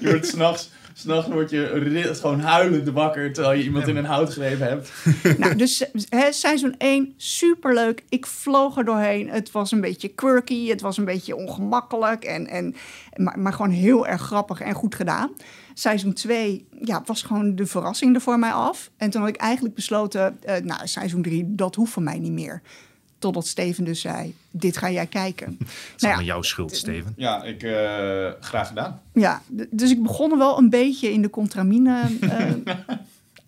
[0.00, 4.32] Je wordt s'nachts, s'nachts word je gewoon huilend wakker terwijl je iemand in een hout
[4.32, 4.92] gegrepen hebt.
[5.38, 8.02] Nou, dus hè, seizoen 1, superleuk.
[8.08, 9.30] Ik vloog er doorheen.
[9.30, 12.24] Het was een beetje quirky, het was een beetje ongemakkelijk.
[12.24, 12.74] En, en,
[13.16, 15.30] maar, maar gewoon heel erg grappig en goed gedaan.
[15.74, 18.90] Seizoen 2 ja, was gewoon de verrassing er voor mij af.
[18.96, 22.32] En toen had ik eigenlijk besloten, eh, nou, seizoen 3, dat hoeft van mij niet
[22.32, 22.62] meer.
[23.18, 25.46] Totdat Steven dus zei, dit ga jij kijken.
[25.58, 27.12] Het is nou allemaal ja, jouw schuld, Steven.
[27.16, 29.00] Ja, ik, eh, graag gedaan.
[29.12, 32.50] ja, dus ik begon er wel een beetje in de contramine eh,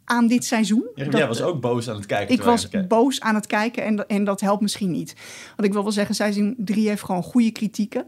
[0.04, 0.84] aan dit seizoen.
[0.94, 2.34] Jij Dat- was ook boos aan het kijken.
[2.34, 5.14] Ik was boos aan het kijken en, dat- en dat helpt misschien niet.
[5.56, 8.06] Want ik wil wel zeggen, seizoen 3 heeft gewoon goede kritieken.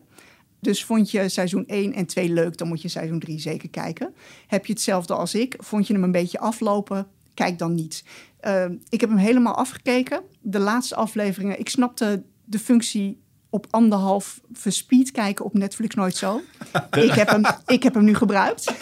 [0.61, 4.15] Dus vond je seizoen 1 en 2 leuk, dan moet je seizoen 3 zeker kijken.
[4.47, 5.55] Heb je hetzelfde als ik?
[5.59, 7.07] Vond je hem een beetje aflopen?
[7.35, 8.05] Kijk dan niet.
[8.47, 10.23] Uh, ik heb hem helemaal afgekeken.
[10.41, 13.19] De laatste afleveringen, ik snapte de functie
[13.51, 16.41] op anderhalf verspeed kijken op Netflix nooit zo.
[16.91, 18.67] ik, heb hem, ik heb hem nu gebruikt.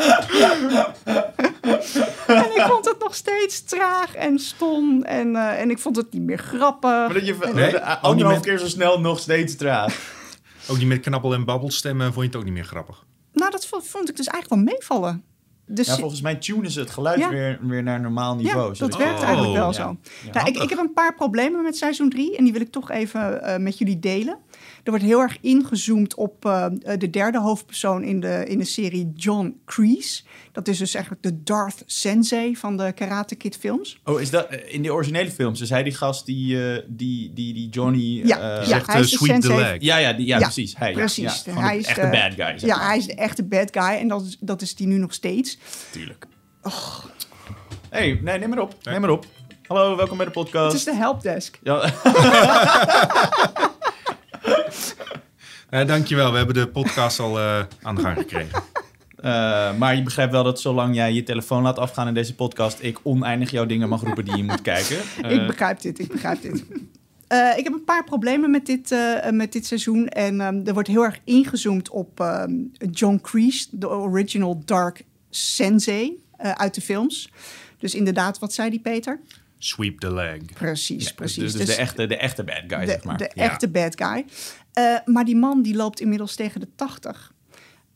[2.26, 5.02] en ik vond het nog steeds traag en stom.
[5.02, 6.90] En, eh, en ik vond het niet meer grappig.
[6.90, 7.74] Maar dat je Nee?
[7.74, 10.14] Ook anderhalf keer zo snel nog steeds traag.
[10.68, 13.04] Ook die met knabbel en babbelstemmen vond je het ook niet meer grappig.
[13.32, 15.24] Nou, dat vond, ik dus eigenlijk wel meevallen.
[15.68, 17.28] Dus Ja, volgens mij tunen ze het geluid Ja.
[17.28, 18.72] weer, weer naar normaal niveau.
[18.72, 19.72] Ja, dat werkt Oh, eigenlijk wel ja.
[19.72, 19.96] zo.
[20.24, 20.32] Ja.
[20.32, 22.90] nou, ik, ik heb een paar problemen met seizoen 3 en die wil ik toch
[22.90, 24.38] even eh, met jullie delen.
[24.86, 26.66] Er wordt heel erg ingezoomd op eh,
[26.98, 30.22] de derde hoofdpersoon in de, in de serie, John Kreese.
[30.52, 33.98] Dat is dus eigenlijk de Darth Sensei van de Karate Kid films.
[34.04, 35.60] Oh, is dat eh, in die originele films?
[35.60, 38.26] Is hij die gast die, eh, die, die, die Johnny...
[38.26, 39.56] Ja, eh, ja, Zegt hij eh, is de the sensei.
[39.58, 39.76] leg.
[39.80, 40.74] ja, ja, die, ja, Ja, precies.
[40.76, 41.42] Hij, precies.
[41.44, 42.86] Ja, Hij de is echte de- bad guy, zeg Ja, maar.
[42.86, 45.58] hij is de echte bad guy en dat is, dat is die nu nog steeds.
[45.90, 46.26] Tuurlijk.
[47.90, 48.74] hey, nee, neem maar op.
[48.82, 49.26] Neem maar op.
[49.66, 50.66] Hallo, welkom bij de podcast.
[50.72, 51.58] Het is de helpdesk.
[51.62, 51.92] Ja,
[55.70, 58.62] Eh, dankjewel, we hebben de podcast al eh, aan de gang gekregen.
[59.16, 62.78] eh, maar je begrijpt wel dat zolang jij je telefoon laat afgaan in deze podcast,
[62.82, 64.96] ik oneindig jouw dingen mag roepen die je moet kijken.
[65.40, 66.64] Ik begrijp dit, ik begrijp dit.
[67.26, 70.08] Eh, ik heb een paar problemen met dit, eh, met dit seizoen.
[70.08, 72.52] En ehm, er wordt heel erg ingezoomd op ehm,
[72.90, 77.30] John Kreese, de original Dark Sensei eh, uit de films.
[77.78, 79.20] Dus inderdaad, wat zei die Peter?
[79.58, 80.38] Sweep the leg.
[80.54, 81.52] Precies, dus, precies.
[81.52, 83.16] dus de, echte, de echte bad guy, de, zeg maar.
[83.16, 83.42] de Ja.
[83.42, 84.24] echte bad guy.
[84.76, 87.32] Eh, maar die man die loopt inmiddels tegen de 80.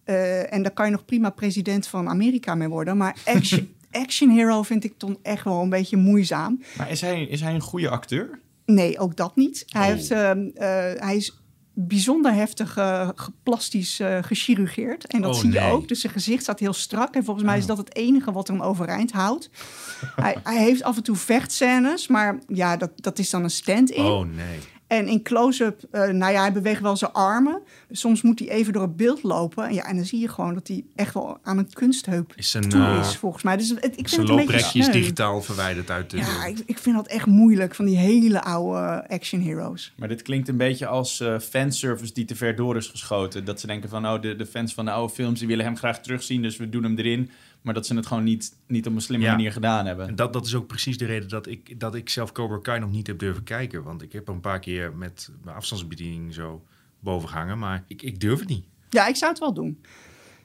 [0.05, 2.97] Eh, en daar kan je nog prima president van Amerika mee worden.
[2.97, 6.63] Maar action, action hero vind ik toch echt wel een beetje moeizaam.
[6.77, 8.41] Maar is hij, is hij een goede acteur?
[8.67, 9.65] Nee, ook dat niet.
[9.69, 9.95] Hij, Oh.
[9.95, 10.67] heeft, ehm, eh,
[11.03, 11.41] hij is
[11.75, 13.09] bijzonder heftig eh,
[13.43, 15.07] plastisch gechirurgeerd.
[15.07, 15.89] En dat Oh, zie je ook.
[15.89, 17.15] Dus zijn gezicht staat heel strak.
[17.15, 19.51] En volgens mij is dat het enige wat hem overeind houdt.
[20.17, 22.09] hij, hij heeft af en toe vechtscènes.
[22.09, 24.05] Maar ja, dat, dat is dan een stand-in.
[24.05, 24.59] Oh nee.
[24.91, 27.63] En in close-up, eh, nou ja, hij beweegt wel zijn armen.
[27.91, 29.67] Soms moet hij even door het beeld lopen.
[29.67, 32.51] En, ja, en dan zie je gewoon dat hij echt wel aan een kunstheup Is
[32.51, 33.57] zijn, toe eh, is, volgens mij.
[33.57, 36.17] Dus het, ik vind het een beetje is digitaal verwijderd uit de...
[36.17, 39.93] Ja, ik, ik vind dat echt moeilijk van die hele oude action heroes.
[39.97, 43.45] Maar dit klinkt een beetje als eh, fanservice die te ver door is geschoten.
[43.45, 45.77] Dat ze denken van, oh, de, de fans van de oude films die willen hem
[45.77, 47.31] graag terugzien, dus we doen hem erin.
[47.63, 49.31] Maar dat ze het gewoon niet, niet op een slimme Ja.
[49.31, 50.17] manier gedaan En hebben.
[50.17, 52.91] dat, dat is ook precies de reden dat ik, dat ik zelf Cobra Kai nog
[52.91, 53.83] niet heb durven kijken.
[53.83, 56.63] Want ik heb er een paar keer met mijn afstandsbediening zo
[57.01, 57.59] boven gehangen.
[57.59, 58.65] Maar ik, ik durf het niet.
[58.91, 59.79] Ja, ik zou het wel doen.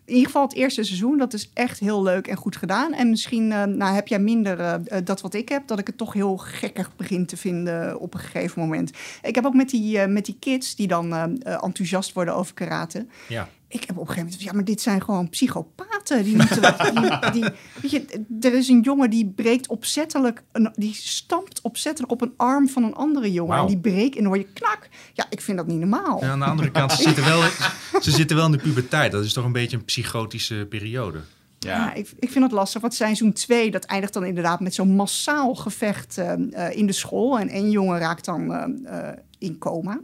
[0.06, 2.94] In ieder geval het eerste seizoen, dat is echt heel leuk en goed gedaan.
[2.94, 5.88] En misschien eh, nou, heb jij minder eh, eh, dat wat ik heb, dat ik
[5.88, 8.92] het toch heel gekkig begin te vinden op een gegeven moment.
[9.22, 13.06] Ik heb ook met die, met die kids die dan enthousiast worden over karate.
[13.28, 13.50] Ja.
[13.68, 16.24] Ik heb op een gegeven moment, ja, maar dit zijn gewoon psychopaten.
[16.24, 16.62] Die moeten,
[16.94, 17.50] die, die,
[17.82, 22.34] weet je, er is een jongen die breekt opzettelijk, een, die stampt opzettelijk op een
[22.38, 23.58] arm van een andere jongen.
[23.58, 24.90] En die breekt en dan hoor je knak.
[25.14, 26.22] Ja, ik vind dat niet normaal.
[26.22, 27.42] En aan de andere kant, ze zitten, wel,
[28.02, 29.12] ze zitten wel in de puberteit.
[29.12, 31.20] Dat is toch een beetje een psychotische periode.
[31.60, 32.82] Ja, ik, ik vind het lastig.
[32.82, 36.94] Want seizoen 2, dat eindigt dan inderdaad met zo'n massaal gevecht eh, eh, in de
[36.94, 37.40] school.
[37.40, 40.00] En één jongen raakt dan eh, eh, in coma.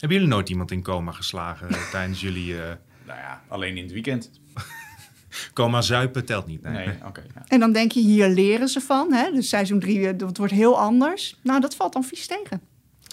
[0.00, 2.68] Hebben jullie nooit iemand in coma geslagen eh, tijdens jullie eh,
[3.06, 4.30] Nou ja, alleen in het weekend.
[5.54, 6.24] coma zuipen?
[6.24, 6.62] Telt niet.
[6.62, 6.86] Nee.
[6.86, 7.22] Nee, oké.
[7.34, 7.44] ja.
[7.46, 9.12] En dan denk je, hier leren ze van.
[9.12, 9.30] Hè?
[9.30, 11.38] Dus seizoen 3, dat wordt heel anders.
[11.42, 12.60] Nou, dat valt dan vies tegen.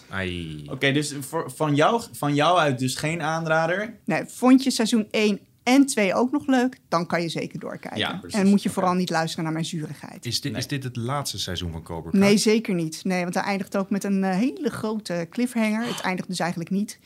[0.09, 0.63] Ai.
[0.69, 3.93] Oké, dus voor, van, jou, van jou uit dus geen aanrader.
[4.05, 6.77] Nee, vond je seizoen 1 en 2 ook nog leuk?
[6.87, 7.99] Dan kan je zeker doorkijken.
[7.99, 10.25] Ja, en moet je vooral niet luisteren naar mijn zurigheid.
[10.25, 10.61] Is dit, Nee.
[10.61, 12.23] is dit het laatste seizoen van Cobra Kai?
[12.23, 13.03] Nee, zeker niet.
[13.03, 15.87] Nee, want hij eindigt ook met een eh, hele grote cliffhanger.
[15.87, 16.99] Het eindigt dus eigenlijk niet.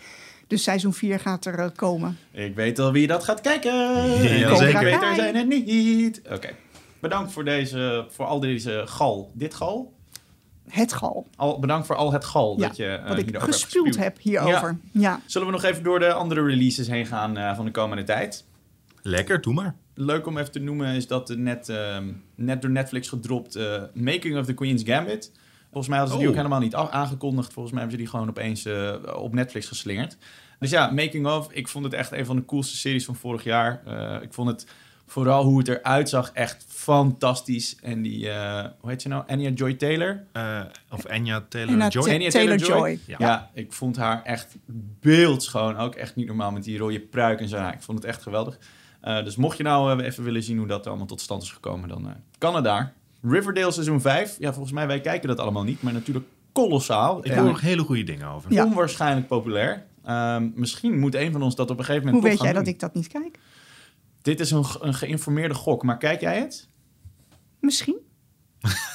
[0.47, 2.17] Dus seizoen 4 gaat er eh, komen.
[2.32, 3.74] Ik weet al wie dat gaat kijken.
[4.24, 4.84] Ja, zeker.
[4.84, 6.21] beter zijn het niet.
[6.32, 6.50] Oké.
[7.00, 9.32] Bedankt voor, deze, voor al deze gal.
[9.34, 9.93] Dit gal?
[10.71, 11.28] Het gal.
[11.36, 14.78] Al, bedankt voor al het gal Ja, dat je eh, wat ik gespuwd heb hierover.
[14.91, 15.19] Ja.
[15.26, 18.45] Zullen we nog even door de andere releases heen gaan eh, van de komende tijd?
[19.01, 19.75] Lekker, doe maar.
[19.93, 23.81] Leuk om even te noemen is dat er net, ehm, net door Netflix gedropt eh,
[23.93, 25.31] Making of the Queen's Gambit.
[25.63, 26.37] Volgens mij hadden ze die Oh.
[26.37, 27.53] ook helemaal niet aangekondigd.
[27.53, 30.17] Volgens mij hebben ze die gewoon opeens eh, op Netflix geslingerd.
[30.59, 31.51] Dus ja, Making of.
[31.51, 33.81] Ik vond het echt een van de coolste series van vorig jaar.
[33.85, 34.65] Eh, ik vond het
[35.05, 37.75] vooral hoe het eruit zag echt fantastisch.
[37.81, 39.23] En die, eh, hoe heet je nou?
[39.27, 40.23] Anya Joy Taylor.
[40.31, 40.61] Eh,
[40.91, 42.03] of Anya Taylor Anya Joy.
[42.03, 42.99] Ta- Anya Taylor-Joy.
[43.07, 43.15] Ja.
[43.19, 43.49] Ja.
[43.53, 44.55] ik vond haar echt
[44.99, 45.77] beeldschoon.
[45.77, 47.57] Ook echt niet normaal met die rode pruik en zo.
[47.57, 48.57] Ja, ik vond het echt geweldig.
[49.01, 51.51] Eh, dus mocht je nou eh, even willen zien hoe dat allemaal tot stand is
[51.51, 52.93] gekomen, dan eh, kan het daar.
[53.21, 54.35] Riverdale seizoen 5.
[54.39, 55.81] Ja, volgens mij, wij kijken dat allemaal niet.
[55.81, 57.25] Maar natuurlijk kolossaal.
[57.25, 58.53] Ik hoor nog hele goede dingen over.
[58.53, 58.65] Ja.
[58.65, 59.85] onwaarschijnlijk populair.
[60.03, 62.63] Ehm, misschien moet een van ons dat op een gegeven Hoe moment weet toch jij
[62.63, 63.39] dat ik dat niet kijk?
[64.21, 65.83] Dit is een, een geïnformeerde gok.
[65.83, 66.69] Maar kijk jij het?
[67.59, 67.97] Misschien.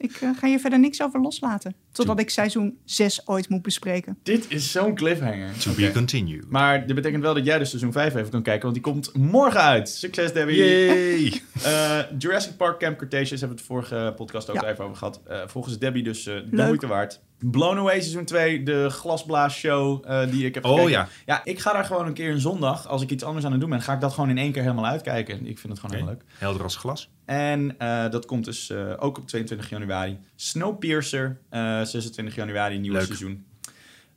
[0.00, 1.74] ik eh, ga hier verder niks over loslaten.
[1.92, 4.18] Totdat ik seizoen 6 ooit moet bespreken.
[4.22, 5.58] Dit is zo'n cliffhanger.
[5.58, 6.50] To be continued.
[6.50, 9.16] Maar dit betekent wel dat jij dus seizoen 5 even kan kijken, want die komt
[9.16, 9.88] morgen uit.
[9.88, 10.56] Succes, Debbie.
[10.56, 11.40] Yay!
[11.62, 14.68] Eh, Jurassic Park Camp Cretaceous hebben we het vorige podcast ook Ja.
[14.70, 15.20] even over gehad.
[15.28, 16.66] Eh, volgens Debbie dus eh, de Leuk.
[16.66, 17.20] moeite waard.
[17.40, 20.90] Blown Away seizoen 2, de glasblaasshow eh die ik heb Oh gekeken.
[20.92, 21.08] ja.
[21.26, 23.60] Ja, ik ga daar gewoon een keer een zondag, als ik iets anders aan het
[23.60, 25.46] doen ben, ga ik dat gewoon in één keer helemaal uitkijken.
[25.46, 26.22] Ik vind het gewoon heel leuk.
[26.38, 27.10] Helder als glas.
[27.24, 30.18] En eh, dat komt dus eh, ook op 22 januari.
[30.36, 33.44] Snowpiercer, eh 26 januari, nieuw seizoen.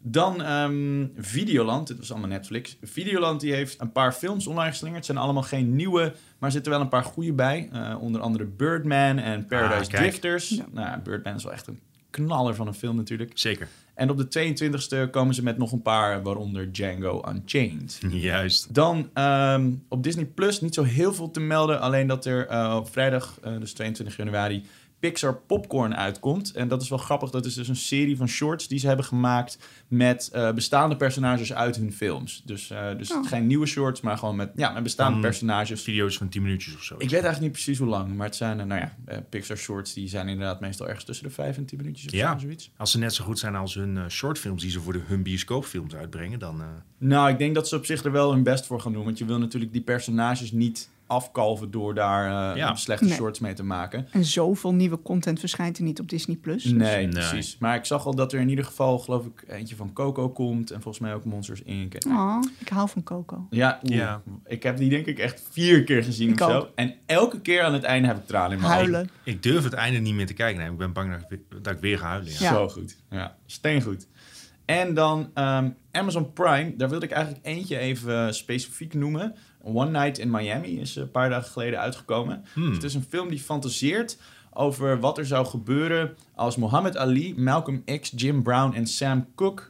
[0.06, 2.78] Dan ehm, Videoland, dit was allemaal Netflix.
[2.82, 4.98] Videoland die heeft een paar films online geslingerd.
[4.98, 7.70] Het zijn allemaal geen nieuwe, maar er zitten wel een paar goede bij.
[7.72, 9.98] Eh, onder andere Birdman en Paradise Ah.
[9.98, 10.50] Drifters.
[10.50, 10.66] Ja.
[10.72, 11.80] Nou, ja, Birdman is wel echt een
[12.14, 13.32] knaller van een film natuurlijk.
[13.34, 13.68] Zeker.
[13.94, 14.56] En op de
[15.08, 18.00] 22e komen ze met nog een paar, waaronder Django Unchained.
[18.10, 18.74] Juist.
[18.74, 21.82] Dan ehm, op Disney Plus niet zo heel veel te melden.
[21.82, 24.64] Alleen dat er eh, op vrijdag, eh, dus 22 januari,
[25.10, 26.52] Pixar Popcorn uitkomt.
[26.52, 27.30] En dat is wel grappig.
[27.30, 31.54] Dat is dus een serie van shorts die ze hebben gemaakt met eh, bestaande personages
[31.54, 32.42] uit hun films.
[32.46, 33.28] Dus, eh, dus Oh.
[33.28, 35.82] geen nieuwe shorts, maar gewoon met, ja, met bestaande personages.
[35.82, 36.94] Video's van 10 minuutjes of zo.
[36.94, 39.94] Ik weet eigenlijk niet precies hoe lang, maar het zijn, eh, nou ja, Pixar shorts
[39.94, 42.34] die zijn inderdaad meestal ergens tussen de 5 en 10 minuutjes of Ja.
[42.34, 42.72] zo, zoiets.
[42.78, 45.96] Als ze net zo goed zijn als hun shortfilms die ze voor de, hun bioscoopfilms
[45.96, 46.62] uitbrengen, dan...
[46.62, 49.04] eh, Nou, ik denk dat ze op zich er wel hun best voor gaan doen.
[49.06, 52.76] Want je wil natuurlijk die personages niet afkalven door daar eh, Ja.
[52.76, 53.14] slechte Nee.
[53.14, 54.08] shorts mee te maken.
[54.12, 56.36] En zoveel nieuwe content verschijnt er niet op Disney+.
[56.38, 56.64] Plus.
[56.64, 57.10] Dus Nee, Nee.
[57.10, 57.58] precies.
[57.60, 60.72] Maar ik zag al dat er in ieder geval, geloof ik, eentje van Coco komt.
[60.72, 61.96] En volgens mij ook Monsters Inc.
[62.08, 63.48] Oh, ik hou van Coco.
[63.50, 63.80] Ja.
[63.82, 64.22] Ja.
[64.46, 66.58] ik heb die denk ik echt vier keer gezien Ik of zo.
[66.58, 66.70] ook.
[66.76, 68.92] En elke keer aan het einde heb ik tranen in mijn ogen.
[68.92, 69.10] Huilen.
[69.24, 70.62] ik durf het einde niet meer te kijken.
[70.62, 72.32] Nee, ik ben bang dat ik, weer- dat ik weer ga huilen.
[72.32, 72.38] Ja.
[72.40, 72.54] Ja.
[72.54, 72.98] Zo goed.
[73.10, 74.08] Ja, steengoed.
[74.66, 76.74] En dan ehm, Amazon Prime.
[76.78, 79.36] Daar wilde ik eigenlijk eentje even eh, specifiek noemen.
[79.64, 82.46] One Night in Miami is een paar dagen geleden uitgekomen.
[82.54, 82.66] Hmm.
[82.66, 84.18] Dus het is een film die fantaseert
[84.54, 89.64] over wat er zou gebeuren als Muhammad Ali, Malcolm X, Jim Brown en Sam Cooke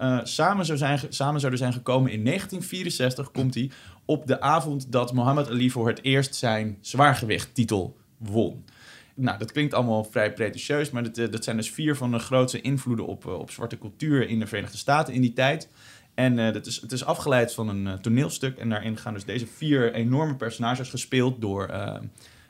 [0.00, 3.30] eh, samen, zou zijn, samen zouden zijn gekomen in 1964.
[3.30, 3.70] Komt hij
[4.04, 8.64] op de avond dat Muhammad Ali voor het eerst zijn zwaargewichttitel won.
[9.14, 12.18] Nou, dat klinkt allemaal vrij pretentieus, maar dat, eh, dat zijn dus vier van de
[12.18, 15.68] grootste invloeden op, eh, op zwarte cultuur in de Verenigde Staten in die tijd.
[16.20, 18.58] En eh, dat is, het is afgeleid van een eh, toneelstuk.
[18.58, 21.96] En daarin gaan dus deze vier enorme personages, gespeeld door, eh,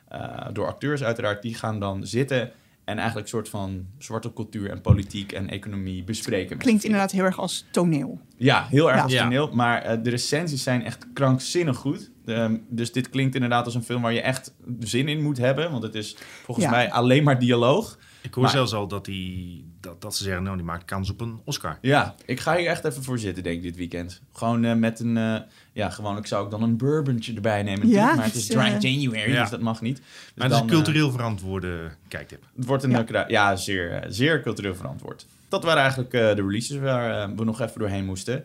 [0.08, 2.50] eh, door acteurs uiteraard, die gaan dan zitten
[2.84, 6.58] en eigenlijk een soort van zwarte cultuur en politiek en economie bespreken.
[6.58, 8.20] Klinkt inderdaad heel erg als toneel.
[8.36, 9.02] Ja, heel erg Ja.
[9.02, 9.50] als toneel.
[9.54, 12.10] Maar de recensies zijn echt krankzinnig goed.
[12.26, 15.70] Ehm, dus dit klinkt inderdaad als een film waar je echt zin in moet hebben.
[15.70, 16.72] Want het is volgens Ja.
[16.72, 17.98] mij alleen maar dialoog.
[18.22, 21.10] Ik hoor Maar- zelfs al dat, die, dat, dat ze zeggen, nou, die maakt kans
[21.10, 21.78] op een Oscar.
[21.80, 24.20] Ja, ik ga hier echt even voor zitten, denk ik, dit weekend.
[24.32, 25.16] Gewoon eh, met een...
[25.16, 25.36] eh,
[25.72, 27.88] ja, gewoon, ik zou ook dan een bourbontje erbij nemen.
[27.88, 29.40] Ja, maar het is is, dry eh, January, Ja.
[29.40, 29.96] dus dat mag niet.
[29.96, 30.04] Dus
[30.34, 32.44] Maar het is dan, een eh, cultureel verantwoorde kijktip.
[32.56, 33.56] Het wordt een Ja.
[33.56, 35.26] zeer, zeer cultureel verantwoord.
[35.48, 38.44] Dat waren eigenlijk eh, de releases waar we nog even doorheen moesten.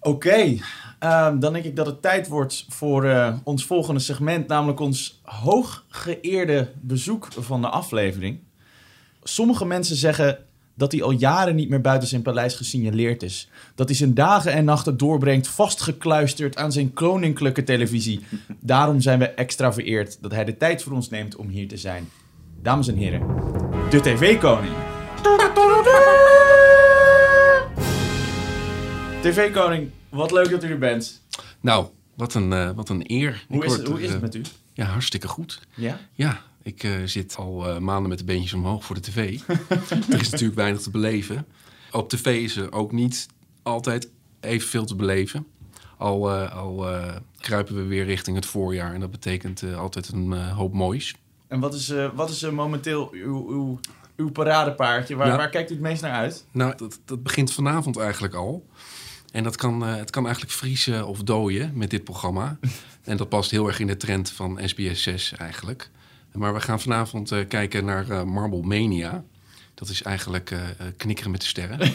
[0.00, 0.56] Oké,
[0.98, 5.20] ehm, dan denk ik dat het tijd wordt voor eh, ons volgende segment, namelijk ons
[5.22, 8.38] hooggeëerde bezoek van de aflevering.
[9.22, 10.38] Sommige mensen zeggen
[10.74, 13.48] dat hij al jaren niet meer buiten zijn paleis gesignaleerd is.
[13.74, 18.20] Dat hij zijn dagen en nachten doorbrengt vastgekluisterd aan zijn koninklijke televisie.
[18.60, 21.76] Daarom zijn we extra vereerd dat hij de tijd voor ons neemt om hier te
[21.76, 22.08] zijn.
[22.62, 23.20] Dames en heren,
[23.90, 24.72] de TV-koning.
[29.20, 31.22] TV-koning, wat leuk dat u er bent.
[31.60, 33.44] Nou, wat een, eh, wat een eer.
[33.48, 34.42] Hoe is, het, hoe is het eh, met u?
[34.72, 35.60] Ja, hartstikke goed.
[35.74, 35.98] Ja?
[36.12, 39.40] Ja, ik eh, zit al eh, maanden met de beentjes omhoog voor de tv.
[40.10, 41.46] er is natuurlijk weinig te beleven.
[41.90, 43.26] Op tv is er ook niet
[43.62, 44.08] altijd
[44.40, 45.46] evenveel te beleven.
[45.96, 46.86] Al, eh, al
[47.38, 48.94] kruipen we weer richting het voorjaar.
[48.94, 51.14] En dat betekent altijd een hoop moois.
[51.48, 53.80] En wat is, wat is momenteel uw, uw,
[54.16, 55.16] uw paradepaardje?
[55.16, 55.36] Waar, Ja.
[55.36, 56.44] waar kijkt u het meest naar uit?
[56.50, 58.66] Nou, dat, dat begint vanavond eigenlijk al.
[59.32, 62.58] En dat kan, het kan eigenlijk vriezen of dooien met dit programma.
[63.04, 65.90] en dat past heel erg in de trend van SBS 6 eigenlijk.
[66.32, 69.24] Maar we gaan vanavond eh, kijken naar eh, Marble Mania.
[69.82, 70.60] Dat is eigenlijk eh,
[70.96, 71.78] knikkeren met de sterren.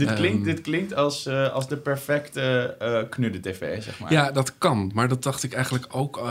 [0.00, 0.42] dit, klinkt, Ehm.
[0.42, 4.12] dit klinkt als, eh, als de perfecte eh knudden-tv, zeg maar.
[4.12, 4.90] Ja, dat kan.
[4.94, 6.22] Maar dat dacht ik eigenlijk ook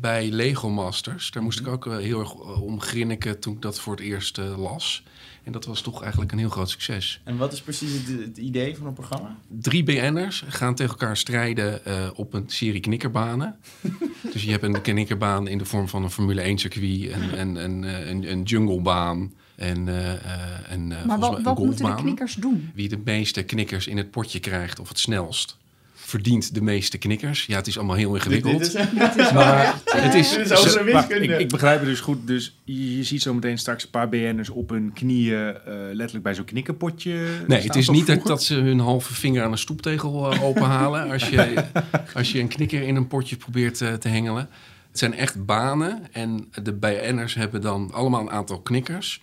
[0.00, 1.30] bij Lego Masters.
[1.30, 4.36] Daar moest ik ook eh, heel erg om grinniken toen ik dat voor het eerst
[4.56, 5.02] las.
[5.42, 7.20] En dat was toch eigenlijk een heel groot succes.
[7.24, 9.36] En wat is precies het, het idee van het programma?
[9.48, 11.80] Drie BN'ers gaan tegen elkaar strijden
[12.16, 13.56] op een serie knikkerbanen.
[14.32, 17.10] dus je hebt een knikkerbaan in de vorm van een Formule 1 circuit...
[17.10, 20.20] en, en, en een, een junglebaan en, eh, eh,
[20.68, 22.70] en eh, Maar wat, moeten de knikkers doen?
[22.74, 25.56] Wie de meeste knikkers in het potje krijgt of het snelst...
[25.94, 27.46] verdient de meeste knikkers.
[27.46, 28.72] Ja, het is allemaal heel ingewikkeld.
[28.72, 30.30] Dit is, maar het is...
[30.36, 32.26] dit ik, ik begrijp het dus goed.
[32.26, 36.22] Dus je, je ziet zo meteen straks een paar BN'ers op hun knieën eh, letterlijk
[36.22, 40.40] bij zo'n knikkerpotje Nee, het is niet dat, ze hun halve vinger aan een stoeptegel
[40.40, 41.64] openhalen als je,
[42.14, 44.48] als je een knikker in een potje probeert te hengelen.
[44.88, 49.22] Het zijn echt banen en de BN'ers hebben dan allemaal een aantal knikkers.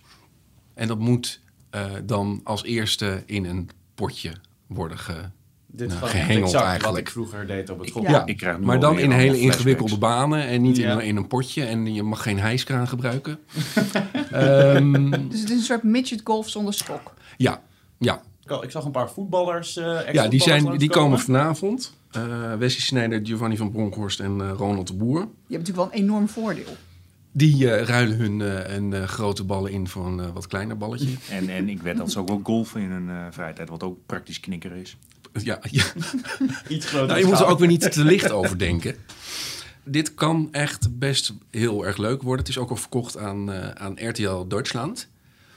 [0.74, 4.32] En dat moet eh, dan als eerste in een potje
[4.66, 5.14] worden ge...
[5.72, 7.06] Dit is Nou, gehengeld exact wat eigenlijk.
[7.06, 8.02] ik vroeger deed op het school.
[8.02, 8.26] Ja.
[8.26, 10.92] Ik krijg nu Maar dan in hele ingewikkelde banen en niet Ja.
[11.00, 11.64] in, in een potje.
[11.64, 13.38] En je mag geen hijskraan gebruiken.
[14.30, 17.14] Ehm, Dus het is een soort midget golf zonder schok.
[17.36, 17.62] ja,
[17.98, 19.76] ja, Ik- Ik zag een paar voetballers.
[19.76, 21.92] eh Ja, die, zijn, die komen vanavond.
[22.10, 22.22] Eh
[22.58, 25.18] Wesley Sneijder, Giovanni van Bronckhorst en Ronald de Boer.
[25.20, 26.76] Je hebt natuurlijk wel een enorm voordeel.
[27.32, 30.76] Die eh, ruilen hun eh, een, eh, grote ballen in voor een eh, wat kleiner
[30.76, 31.08] balletje.
[31.30, 33.82] En, en ik weet dat ze ook wel golfen in hun eh, vrije tijd, wat
[33.82, 34.96] ook praktisch knikker is.
[35.32, 35.84] ja, ja.
[36.68, 37.06] Iets groter.
[37.06, 38.96] Nou, je moet er ook weer niet te licht over denken.
[39.84, 42.38] Dit kan echt best heel erg leuk worden.
[42.44, 45.08] Het is ook al verkocht aan, eh, aan RTL Duitsland.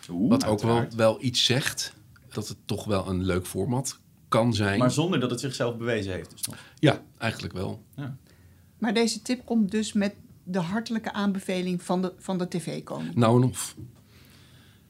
[0.10, 1.94] Oeh, Wat ook wel, wel iets zegt.
[2.34, 4.80] Dat het toch wel een leuk format kan zijn.
[4.80, 6.32] Maar zonder dat het zichzelf bewezen heeft.
[6.32, 6.56] Dus nog.
[6.80, 7.84] ja, eigenlijk wel.
[8.78, 13.16] Maar deze tip komt dus met de hartelijke aanbeveling van de, van de tv-koning.
[13.16, 13.76] Nou en of.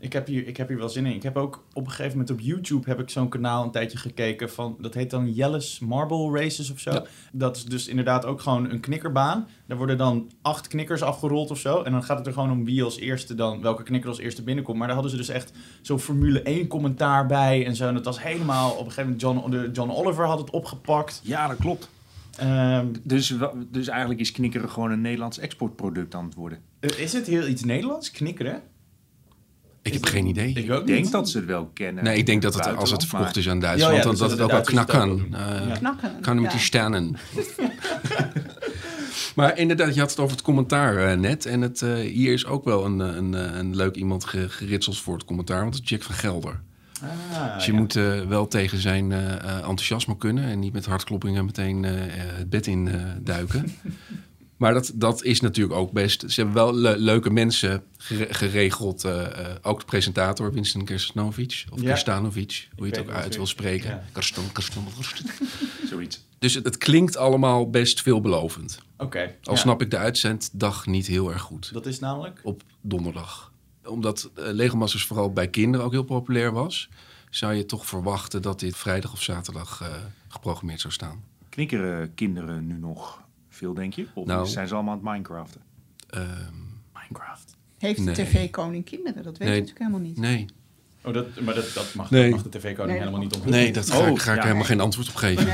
[0.03, 1.15] Ik heb, hier, ik heb hier wel zin in.
[1.15, 3.97] Ik heb ook op een gegeven moment op YouTube heb ik zo'n kanaal een tijdje
[3.97, 6.91] gekeken van, dat heet dan Jelle's Marble Races of zo.
[6.91, 7.03] Ja.
[7.31, 9.47] Dat is dus inderdaad ook gewoon een knikkerbaan.
[9.67, 11.81] Daar worden dan acht knikkers afgerold of zo.
[11.81, 14.43] En dan gaat het er gewoon om wie als eerste dan, welke knikker als eerste
[14.43, 14.77] binnenkomt.
[14.77, 17.87] Maar daar hadden ze dus echt zo'n Formule 1 commentaar bij en zo.
[17.87, 21.21] En dat was helemaal, op een gegeven moment, John, de, John Oliver had het opgepakt.
[21.23, 21.89] Ja, dat klopt.
[22.38, 23.34] Ehm, Dus,
[23.72, 26.60] dus eigenlijk is knikkeren gewoon een Nederlands exportproduct aan het worden.
[26.98, 28.62] is het heel iets Nederlands, knikkeren?
[29.82, 30.54] Ik heb geen idee.
[30.54, 31.12] Ik ook Ik denk niet.
[31.12, 32.04] dat ze het wel kennen.
[32.04, 34.12] Nee, ik denk dat het, als het verkocht maar- is aan Ja, Duitsland, ja, dan
[34.12, 35.34] dus dat dat het ook wel knakken.
[35.34, 35.76] Eh, Ja.
[35.76, 36.19] Knakken.
[36.22, 36.52] Kan met ja.
[36.52, 37.12] die sterren.
[39.36, 41.46] maar inderdaad, je had het over het commentaar eh, net.
[41.46, 44.50] En het, eh, hier is ook wel een, eh, een, eh, een leuk iemand ge-
[44.50, 45.62] geritseld voor het commentaar.
[45.62, 46.62] Want het is Jack van Gelder.
[47.31, 47.77] Ah, dus je ja.
[47.77, 50.43] moet eh, wel tegen zijn eh, eh, enthousiasme kunnen.
[50.43, 52.89] En niet met hartkloppingen meteen het bed in
[53.21, 53.65] duiken.
[54.57, 56.23] Maar dat, dat is natuurlijk ook best.
[56.27, 59.05] Ze hebben wel le- leuke mensen gere- geregeld.
[59.61, 61.65] ook de presentator, Winston Kerstanovic.
[61.71, 61.85] Of Ja.
[61.87, 63.89] Kerstanovic, hoe je het ook uit wil spreken.
[63.89, 64.03] Ja.
[64.11, 64.43] Kerstan.
[65.89, 66.25] Zoiets.
[66.39, 68.79] Dus het, het klinkt allemaal best veelbelovend.
[68.97, 69.35] Oké.
[69.43, 71.73] Al snap ik de uitzenddag niet heel erg goed.
[71.73, 72.39] Dat is namelijk?
[72.43, 73.51] Op donderdag.
[73.86, 76.89] Omdat uh, Lego Masters vooral bij kinderen ook heel populair was...
[77.30, 79.88] zou je toch verwachten dat dit vrijdag of zaterdag eh,
[80.28, 81.24] geprogrammeerd zou staan.
[81.50, 84.08] Knikkeren kinderen nu nog veel, denk je?
[84.13, 84.48] Of Nou.
[84.48, 85.62] zijn ze allemaal aan het Minecraften?
[86.10, 86.27] Ehm,
[86.94, 87.56] Minecraft.
[87.77, 88.15] Heeft de Nee.
[88.15, 89.23] tv-koning kinderen?
[89.23, 89.56] Dat weet Nee.
[89.58, 90.17] je natuurlijk helemaal niet.
[90.17, 90.46] nee,
[91.06, 92.21] Oh, dat, maar dat, dat, mag, Nee.
[92.21, 93.52] dat mag de tv-koning Nee, helemaal dat niet mag onthouden.
[93.63, 95.46] nee daar ga, ik- Oh, ga ik helemaal geen antwoord op geven.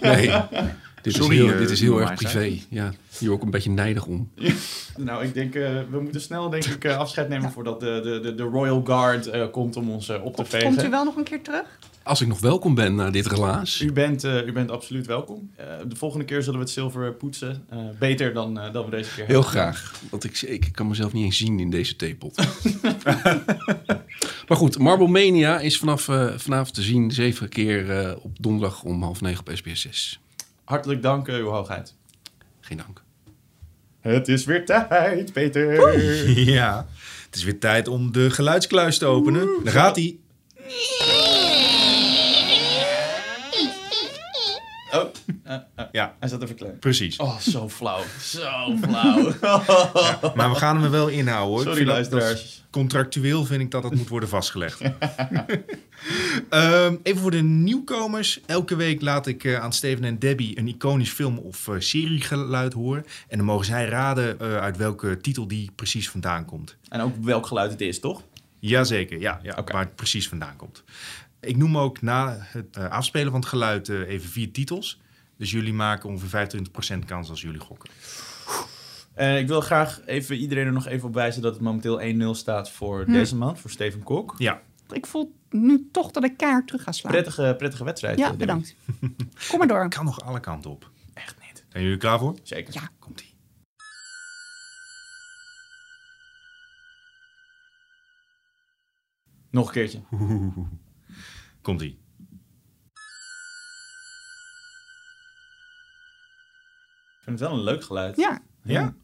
[0.00, 0.30] Nee.
[1.08, 1.16] Nee.
[1.16, 2.58] Dit Sorry, is heel, eh, dit is heel erg privé.
[2.68, 4.30] Ja, hier ook een beetje nijdig om.
[4.96, 8.20] Nou, ik denk, eh, we moeten snel denk ik eh, afscheid nemen voordat de, de,
[8.20, 10.66] de, de Royal Guard eh, komt om ons eh, op te vegen.
[10.66, 11.64] Komt u wel nog een keer terug?
[12.02, 13.80] Als ik nog welkom ben naar dit relaas.
[13.80, 15.50] U bent, eh, u bent absoluut welkom.
[15.56, 17.64] Eh, de volgende keer zullen we het zilver poetsen.
[17.68, 19.50] Eh, beter dan, eh, dan we deze keer Heel hebben.
[19.50, 20.00] graag.
[20.10, 22.36] Want ik, ik kan mezelf niet eens zien in deze theepot.
[24.48, 27.10] maar goed, Marble Mania is vanaf eh, vanavond te zien.
[27.10, 30.20] Zeven keer eh, op donderdag om half negen op SBS 6.
[30.68, 31.94] Hartelijk dank, eh, uw hoogheid.
[32.60, 33.02] Geen dank.
[34.00, 35.98] Het is weer tijd, Peter.
[36.38, 36.86] Ja,
[37.26, 39.48] het is weer tijd om de geluidskluis te openen.
[39.64, 39.96] Daar gaat
[45.92, 46.78] Ja, hij zat even klein.
[46.78, 47.16] precies.
[47.16, 48.02] Oh, zo flauw.
[48.20, 49.32] Zo flauw.
[50.36, 51.62] Maar we gaan hem er wel inhouden hoor.
[51.62, 52.64] Sorry, dat- luisteraars.
[52.70, 54.80] contractueel vind ik dat dat moet worden vastgelegd.
[56.50, 58.40] Ehm, even voor de nieuwkomers.
[58.46, 62.72] Elke week laat ik eh, aan Steven en Debbie een iconisch film of eh, seriegeluid
[62.72, 63.04] horen.
[63.28, 66.76] En dan mogen zij raden eh, uit welke titel die precies vandaan komt.
[66.88, 68.22] En ook welk geluid het is, toch?
[68.58, 70.84] Jazeker, ja, ja waar het precies vandaan komt.
[71.40, 75.00] Ik noem ook na het eh, afspelen van het geluid eh, even vier titels.
[75.38, 76.48] Dus jullie maken ongeveer
[76.94, 77.90] 25% kans als jullie gokken.
[79.14, 82.34] Eh, ik wil graag even iedereen er nog even op wijzen dat het momenteel 1-0
[82.34, 83.12] staat voor Hm.
[83.12, 84.34] deze man, voor Steven Kok.
[84.38, 87.12] Ja, Ik voel nu toch dat ik kaart terug ga slaan.
[87.12, 88.18] Prettige, prettige wedstrijd.
[88.18, 88.74] Ja, eh, bedankt.
[89.48, 89.88] Kom maar door.
[89.88, 90.90] kan nog alle kanten op.
[91.14, 91.64] Echt niet.
[91.68, 92.34] Zijn jullie klaar voor?
[92.42, 92.74] Zeker.
[92.74, 92.90] Ja.
[92.98, 93.36] Komt-ie.
[99.50, 100.00] Nog een keertje.
[101.62, 101.98] Komt-ie.
[107.28, 108.16] Vind het wel een leuk geluid.
[108.16, 108.94] Ja, Ja?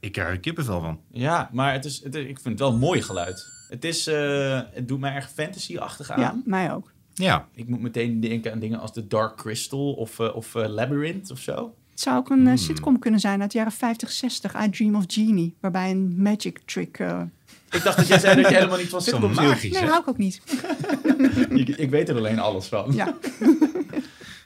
[0.00, 1.00] Ik krijg er kippenvel van.
[1.10, 3.46] Ja, maar het is, het, ik vind het wel een mooi geluid.
[3.68, 6.20] Het, is, eh, het doet mij erg fantasy-achtig aan.
[6.20, 6.92] ja, mij ook.
[7.14, 10.68] Ja, Ik moet meteen denken aan dingen als The Dark Crystal of, eh, of eh,
[10.68, 11.74] Labyrinth of zo.
[11.90, 14.64] Het zou ook een eh, sitcom kunnen zijn uit de jaren 50, 60.
[14.64, 15.54] I Dream of Genie.
[15.60, 16.98] Waarbij een magic trick...
[16.98, 17.22] eh,
[17.70, 19.50] Ik dacht dat jij zei dat je helemaal niet van zo sitcoms hield.
[19.50, 19.88] magisch, Nee, hè?
[19.88, 20.40] hou ik ook niet.
[21.60, 22.92] Ik, ik weet er alleen alles van.
[22.92, 23.14] Ja,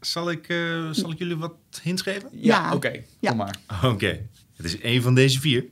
[0.01, 2.29] Zal ik, eh, zal ik jullie wat hints geven?
[2.33, 2.75] Ja, Ja.
[2.75, 3.03] oké.
[3.21, 3.29] Ja.
[3.29, 3.57] Kom maar.
[3.83, 5.65] Oké, het is één van deze vier.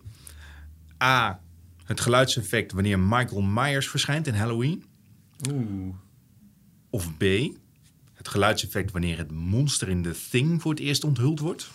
[1.03, 1.41] A.
[1.85, 4.85] Het geluidseffect wanneer Michael Myers verschijnt in Halloween.
[5.53, 5.95] Oeh.
[6.91, 7.23] Of B.
[8.15, 11.71] Het geluidseffect wanneer het monster in The Thing voor het eerst onthuld wordt.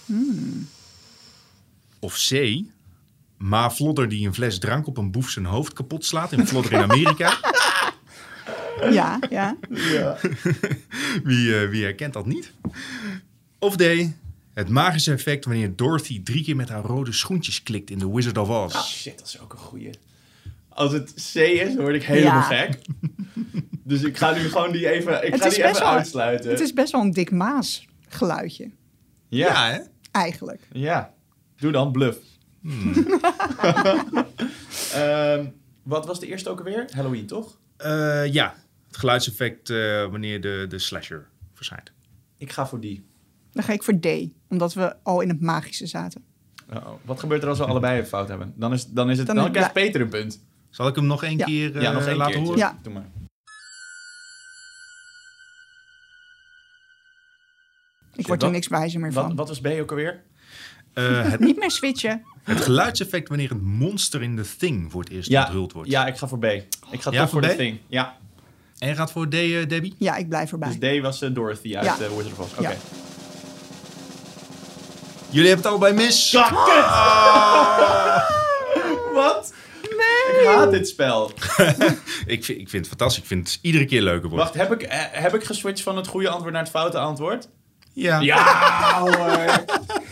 [1.99, 2.61] Of C.
[3.37, 6.71] Ma Vlodder die een fles drank op een boef zijn hoofd kapot slaat in Vlodder
[6.71, 7.37] in Amerika.
[8.91, 9.57] ja, ja.
[11.23, 12.51] Wie, eh, wie herkent dat niet?
[13.59, 13.83] Of D.
[14.53, 18.37] Het magische effect wanneer Dorothy drie keer met haar rode schoentjes klikt in The Wizard
[18.37, 18.75] of Oz.
[18.75, 19.89] Ah, shit, dat is ook een goeie.
[20.69, 22.41] Als het C is, dan word ik helemaal Ja.
[22.41, 22.79] gek.
[23.83, 26.49] Dus ik ga nu gewoon die even, ik Het ga die even wel- uitsluiten.
[26.49, 28.69] Het is best wel een Dick Maas geluidje.
[29.27, 29.47] Ja.
[29.47, 29.79] Ja, hè?
[30.11, 30.67] Eigenlijk.
[30.71, 31.13] Ja,
[31.57, 32.17] doe dan bluff.
[34.93, 35.45] Ehm,
[35.83, 36.85] wat was de eerste ook alweer?
[36.95, 37.57] Halloween, toch?
[37.77, 38.55] Eh, ja,
[38.89, 41.91] het geluidseffect eh, wanneer de, de slasher verschijnt.
[42.37, 43.05] Ik ga voor die.
[43.51, 44.07] Dan ga ik voor D.
[44.49, 46.23] Omdat we al in het magische zaten.
[46.73, 46.93] Uh-oh.
[47.05, 48.53] Wat gebeurt er als we allebei een fout hebben?
[48.55, 49.73] Dan, is, dan, is het, dan, Dan- krijgt.
[49.73, 50.39] Peter een punt.
[50.69, 51.45] Zal ik hem nog één Ja.
[51.45, 52.39] keer eh, ja, nog één laten keertje.
[52.53, 52.57] horen?
[52.59, 52.79] Ja.
[52.81, 53.07] Doe maar.
[58.15, 59.35] Ik word er wat- niks wijzer meer Wat, van.
[59.35, 60.23] wat was B ook alweer?
[60.93, 62.23] Eh, het, Niet meer switchen.
[62.43, 65.89] het geluidseffect wanneer het monster in The Thing voor het eerst Ja, onthuld wordt.
[65.89, 66.43] ja, ik ga voor B.
[66.43, 67.57] Ik ga Ja, toch voor voor de B?
[67.57, 67.79] thing.
[67.87, 68.17] Ja,
[68.79, 69.95] En je gaat voor D, eh, Debbie?
[69.97, 70.77] Ja, ik blijf erbij.
[70.79, 71.93] dus D was eh, Dorothy uit Ja.
[71.93, 72.51] eh, Wizard of Oz.
[72.57, 72.61] Oké.
[72.69, 72.75] Ja.
[75.29, 76.31] Jullie hebben het allebei mis.
[76.31, 76.85] Ja, kut!
[79.13, 79.53] Wat?
[79.81, 80.41] Nee!
[80.41, 81.31] Ik haat dit spel.
[82.25, 83.21] Ik, vind, ik vind het fantastisch.
[83.21, 84.45] Ik vind het iedere keer leuker worden.
[84.45, 87.47] Wacht, heb ik, heb ik geswitcht van het goede antwoord naar het foute antwoord?
[87.93, 88.19] Ja.
[88.19, 89.63] Ja hoor!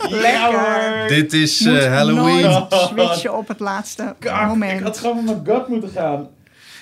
[0.08, 1.08] Lekker.
[1.08, 2.40] Dit is eh, Halloween.
[2.50, 4.78] nooit switchen op het laatste Kak, moment.
[4.80, 6.28] ik had gewoon met mijn gut moeten gaan.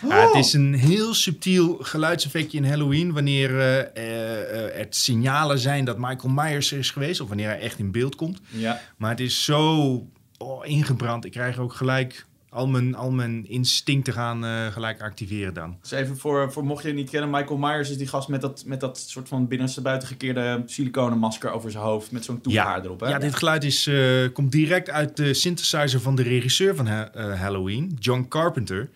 [0.09, 3.13] Ja, het is een heel subtiel geluidseffectje in Halloween.
[3.13, 7.21] Wanneer eh, eh, eh, het signalen zijn dat Michael Myers er is geweest.
[7.21, 8.41] Of wanneer hij echt in beeld komt.
[8.49, 8.81] Ja.
[8.97, 9.93] Maar het is zo
[10.39, 11.25] oh, ingebrand.
[11.25, 12.27] Ik krijg ook gelijk
[12.57, 15.77] al mijn, al mijn instincten gaan eh, gelijk activeren dan.
[15.81, 18.41] Dus even voor, voor mocht je het niet kennen, Michael Myers is die gast met
[18.41, 22.11] dat, met dat soort van binnenste buitengekeerde siliconen masker over zijn hoofd.
[22.11, 23.01] Met zo'n toehaar erop.
[23.01, 23.09] Hè?
[23.09, 23.97] ja, dit geluid is, eh,
[24.33, 28.91] komt direct uit de synthesizer van de regisseur van Ha- eh, Halloween, John Carpenter.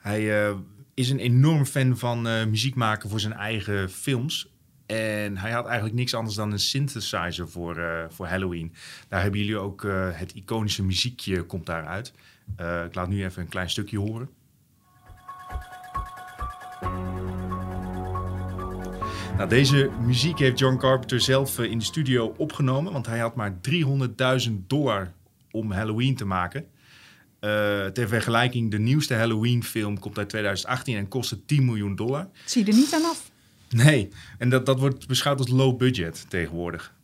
[0.00, 0.56] Hij eh,
[0.94, 4.52] is een enorm fan van eh, muziek maken voor zijn eigen films.
[4.86, 8.72] En hij had eigenlijk niks anders dan een synthesizer voor, eh, voor Halloween.
[9.08, 9.82] Daar hebben jullie ook
[10.12, 12.12] het iconische muziekje komt daaruit.
[12.56, 14.28] Eh ik laat nu even een klein stukje horen.
[19.36, 23.58] Nou, deze muziek heeft John Carpenter zelf in de studio opgenomen, want hij had maar
[23.60, 25.12] 300.000 dollar
[25.50, 26.66] om Halloween te maken.
[27.40, 32.28] Eh, ter vergelijking, de nieuwste Halloween-film komt uit 2018 en kostte 10 miljoen dollar.
[32.44, 33.30] Zie je er niet aan af.
[33.68, 36.94] Nee, en dat, dat wordt beschouwd als low budget tegenwoordig.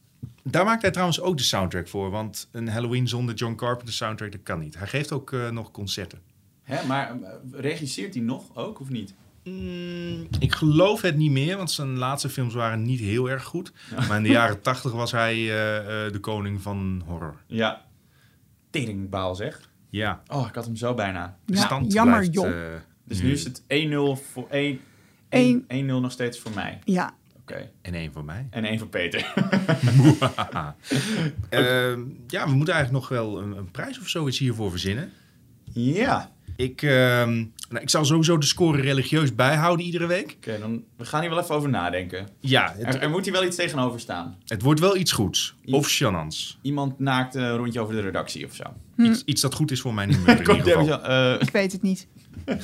[0.43, 4.33] Daar maakt hij trouwens ook de soundtrack voor, want een Halloween zonder John Carpenter soundtrack,
[4.33, 4.79] dat kan niet.
[4.79, 6.21] Hij geeft ook eh, nog concerten.
[6.63, 9.15] Hè, maar eh, regisseert hij nog ook of niet?
[9.45, 13.73] Mm, ik geloof het niet meer, want zijn laatste films waren niet heel erg goed.
[14.09, 17.37] Maar in de jaren tachtig was hij eh, eh, de koning van horror.
[17.47, 17.85] Ja.
[18.71, 19.71] Teringbaal zeg.
[19.91, 21.37] Ja, Oh, ik had hem zo bijna.
[21.45, 22.49] de Ja, stand jammer, blijft, joh.
[22.75, 24.81] eh, Dus nu is het 1-0 voor 1.
[25.29, 25.65] Eén.
[25.69, 26.79] 1-0 nog steeds voor mij.
[26.85, 27.71] Ja, Oké.
[27.83, 28.47] En één voor mij.
[28.51, 29.33] En één voor Peter.
[31.49, 35.11] Ehm, ja, we moeten eigenlijk nog wel een, een prijs of zoiets hiervoor verzinnen.
[35.73, 36.31] ja.
[36.57, 40.35] Ik, ehm, nou, ik zal sowieso de score religieus bijhouden iedere week.
[40.37, 42.29] Oké, dan we gaan hier wel even over nadenken.
[42.41, 44.37] Ja, Er, het, er moet hier wel iets tegenover staan.
[44.47, 45.55] het wordt wel iets goeds.
[45.65, 46.57] Of gênants.
[46.63, 48.63] Iemand naakt eh, een rondje over de redactie of zo.
[48.97, 51.03] Iets, iets dat goed is voor mijn humeur in ieder geval.
[51.03, 52.07] eh, ik weet het niet.
[52.45, 52.57] In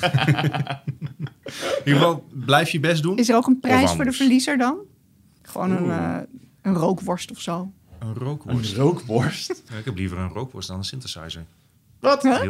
[1.84, 3.16] ieder geval, blijf je best doen.
[3.18, 4.76] Is er ook een prijs voor de verliezer dan?
[5.42, 6.16] Gewoon een, eh,
[6.62, 7.72] een rookworst of zo.
[7.98, 8.70] Een rookworst.
[8.72, 9.62] een rookworst.
[9.70, 11.44] Ja, ik heb liever een rookworst dan een synthesizer.
[12.00, 12.22] Wat?
[12.22, 12.48] Huh?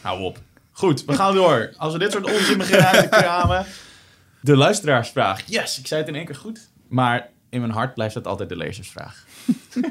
[0.00, 0.40] Hou op.
[0.72, 1.72] Goed, we gaan door.
[1.76, 3.66] Als we dit soort onzin beginnen uit te kramen.
[4.40, 5.42] De luisteraarsvraag.
[5.46, 6.68] Yes, ik zei het in één keer goed.
[6.88, 9.24] Maar in mijn hart blijft het altijd de lezersvraag.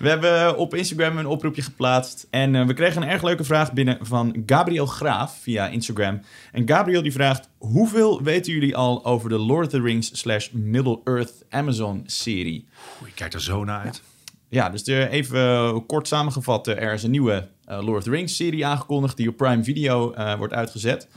[0.00, 2.26] we hebben op Instagram een oproepje geplaatst.
[2.30, 6.20] En eh, we kregen een erg leuke vraag binnen van Gabriel Graaf via Instagram.
[6.52, 7.48] En Gabriel die vraagt...
[7.58, 12.66] Hoeveel weten jullie al over de Lord of the Rings slash Middle-earth Amazon serie?
[13.00, 13.96] Oeh, ik kijk er zo naar uit.
[13.96, 14.13] Ja,
[14.48, 18.10] dus er even eh, kort samengevat, eh, er is een nieuwe eh, Lord of the
[18.10, 21.08] Rings serie aangekondigd die op Prime Video eh, wordt uitgezet.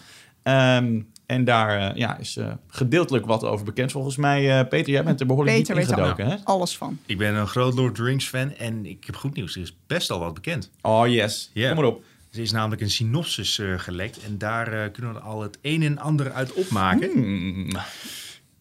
[0.43, 3.91] Ehm, en daar eh, ja, is eh, gedeeltelijk wat over bekend.
[3.91, 6.35] Volgens mij, eh, Peter, jij bent er behoorlijk Peter diep weet er ingedoken, hè?
[6.43, 6.99] alles van.
[7.05, 9.55] Ik ben een groot Lord of the Rings fan en ik heb goed nieuws.
[9.55, 10.71] Er is best al wat bekend.
[10.81, 11.67] Oh yes, Ja.
[11.67, 12.03] kom maar op.
[12.31, 15.83] Er is namelijk een synopsis eh, gelekt en daar eh, kunnen we al het een
[15.83, 17.11] en ander uit opmaken.
[17.11, 17.69] Hmm.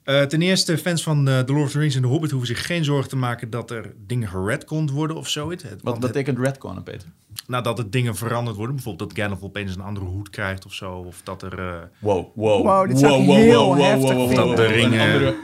[0.07, 2.48] Eh, ten eerste, fans van eh, The Lord of the Rings en The Hobbit hoeven
[2.48, 5.62] zich geen zorgen te maken dat er dingen geredcond worden of zoiets.
[5.62, 7.09] Het- Wat het- betekent Redcon, Peter?
[7.46, 10.92] Nadat er dingen veranderd worden, bijvoorbeeld dat Gandalf opeens een andere hoed krijgt of zo.
[10.92, 11.59] Of dat er...
[11.59, 12.62] eh, Wow, wow.
[12.62, 14.46] Wow, dit ik heel heftig Of vinden.
[14.46, 15.00] dat de Een ringen...
[15.00, 15.36] andere-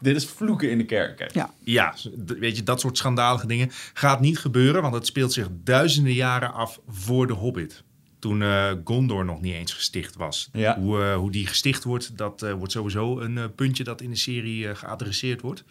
[0.00, 1.18] Dit is vloeken in de kerk.
[1.18, 1.26] hè.
[1.32, 1.50] Ja.
[1.60, 1.94] Ja,
[2.38, 6.52] weet je, dat soort schandalige dingen gaat niet gebeuren, want het speelt zich duizenden jaren
[6.54, 7.82] af voor de Hobbit.
[8.26, 10.48] Toen eh, Gondor nog niet eens gesticht was.
[10.52, 10.78] Ja.
[10.78, 14.16] Hoe, eh, hoe die gesticht wordt, dat eh, wordt sowieso een puntje dat in de
[14.16, 15.64] serie geadresseerd wordt.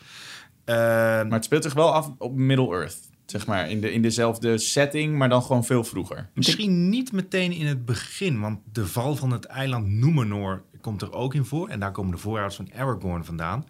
[0.66, 2.98] Eh, Maar het speelt zich wel af op Middle-earth.
[3.26, 6.30] Zeg maar, in, de, in dezelfde setting, maar dan gewoon veel vroeger.
[6.34, 11.14] misschien niet meteen in het begin, want de val van het eiland Númenor komt er
[11.14, 11.70] ook in voor.
[11.70, 13.66] En daar komen de voorouders van Aragorn vandaan.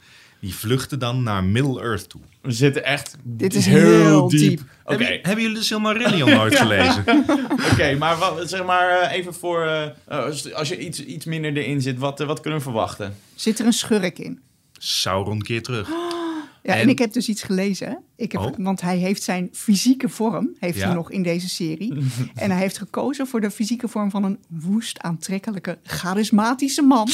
[0.45, 2.21] Die vluchten dan naar Middle-earth toe.
[2.41, 4.59] We zitten echt Dit is heel diep.
[4.59, 4.67] Oké,
[5.03, 7.03] Hebben, hebben jullie de Silmarillion nooit gelezen?
[7.71, 9.65] Oké, maar wat, zeg maar eh, even voor...
[9.65, 13.15] eh, eh, als- als je iets, iets minder erin zit, wat, wat kunnen we verwachten?
[13.35, 14.39] Zit er een schurk in?
[14.77, 15.89] Sauron keer terug.
[16.65, 17.87] Ja, en, En- ik heb dus iets gelezen.
[17.87, 17.93] hè.
[18.15, 18.53] Ik heb, Oh.
[18.57, 20.85] Want hij heeft zijn fysieke vorm, heeft Ja.
[20.85, 21.93] hij nog in deze serie.
[22.35, 27.07] en hij heeft gekozen voor de fysieke vorm van een woest, aantrekkelijke, charismatische man.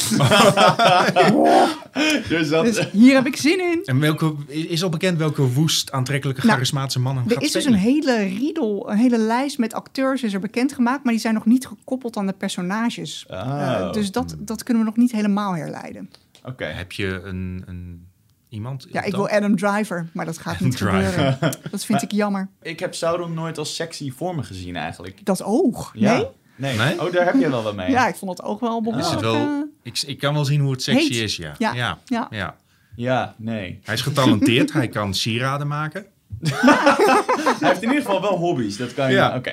[2.28, 2.64] Dus dat...
[2.64, 3.80] dus hier heb ik zin in.
[3.84, 7.64] En welke, is al bekend welke woest, aantrekkelijke, Nou, charismatische mannen Er gaat is dus
[7.64, 11.46] een hele riedel, een hele lijst met acteurs is er bekendgemaakt, maar die zijn nog
[11.46, 13.26] niet gekoppeld aan de personages.
[13.30, 13.38] Oh.
[13.38, 16.10] Eh, dus dat, dat kunnen we nog niet helemaal herleiden.
[16.44, 16.64] Oké.
[16.64, 18.06] Heb je een, een
[18.52, 18.86] iemand?
[18.92, 21.02] Ja, ik wil Adam Driver, maar dat gaat niet Driver.
[21.12, 21.38] gebeuren.
[21.70, 22.48] Dat vind ik jammer.
[22.62, 25.24] Ik heb Sauron nooit als sexy voor me gezien eigenlijk.
[25.24, 26.12] Dat oog, Ja.
[26.16, 26.26] nee?
[26.56, 26.76] Nee.
[26.76, 27.00] Nee?
[27.06, 27.90] Oh, daar heb je wel wat mee.
[27.96, 29.06] Ja, ik vond het oog wel behoorlijk...
[29.08, 31.22] Is het wel, eh, ik, ik kan wel zien hoe het sexy heet.
[31.22, 31.54] is, ja.
[31.58, 31.72] Ja.
[31.74, 31.98] ja.
[32.04, 32.26] ja.
[32.30, 32.56] ja.
[32.96, 33.80] Ja, nee.
[33.82, 36.06] Hij is getalenteerd, hij kan sieraden maken.
[36.42, 38.76] Hij heeft in ieder geval wel hobby's.
[38.76, 39.14] Dat kan je...
[39.16, 39.36] Ja.
[39.36, 39.52] Oké.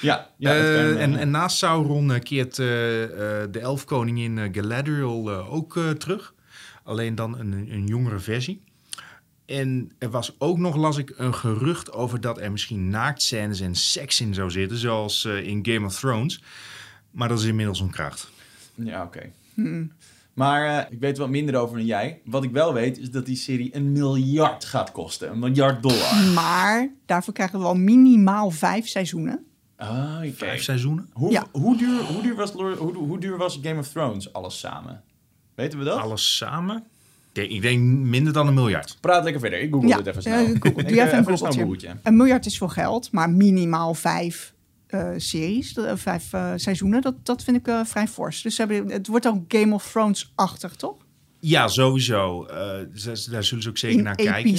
[0.00, 3.10] Ja, ja dat kan je Eh, en, en naast Sauron eh, keert eh, eh,
[3.50, 6.34] de elfkoningin Galadriel ook eh, terug.
[6.86, 8.62] Alleen dan een, een jongere versie.
[9.46, 13.74] En er was ook nog, las ik, een gerucht over dat er misschien naaktscènes en
[13.74, 14.78] seks in zou zitten.
[14.78, 16.42] Zoals eh, in Game of Thrones.
[17.10, 18.30] Maar dat is inmiddels ontkracht.
[18.74, 19.30] Ja, oké.
[20.34, 22.20] Maar eh, ik weet wat minder over dan jij.
[22.24, 25.30] Wat ik wel weet, is dat die serie een miljard gaat kosten.
[25.30, 26.14] Een miljard dollar.
[26.34, 29.44] Maar daarvoor krijgen we wel minimaal vijf seizoenen.
[29.76, 30.32] Ah, oké.
[30.32, 31.08] Vijf seizoenen.
[31.12, 31.46] Hoe, Ja.
[31.52, 35.02] hoe, duur, hoe, duur was hoe duur was Game of Thrones alles samen?
[35.56, 35.98] Weten we dat?
[35.98, 36.84] Alles samen.
[37.32, 38.96] Ik denk, minder dan een miljard.
[39.00, 39.60] Praat lekker verder.
[39.60, 40.44] Ik google Ja, het even snel.
[40.46, 40.60] Google.
[40.60, 41.96] Doe Ik, even een googeltje.
[42.02, 44.54] Een miljard is veel geld, maar minimaal vijf
[44.86, 48.42] eh, series, eh, vijf eh, seizoenen, dat, dat vind ik vrij fors.
[48.42, 50.96] Dus ze hebben, het wordt ook Game of Thrones-achtig, toch?
[51.40, 52.44] Ja, sowieso.
[52.44, 52.56] Eh,
[53.30, 54.58] daar zullen ze ook zeker In naar kijken.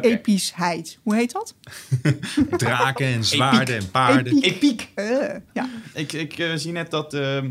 [0.00, 0.98] epischheid.
[1.02, 1.54] Hoe heet dat?
[2.56, 4.42] Draken en zwaarden en paarden.
[4.42, 4.52] Epiek.
[4.54, 4.90] Epiek.
[5.52, 5.68] Ja.
[5.94, 7.50] Ik, ik zie net dat ehm,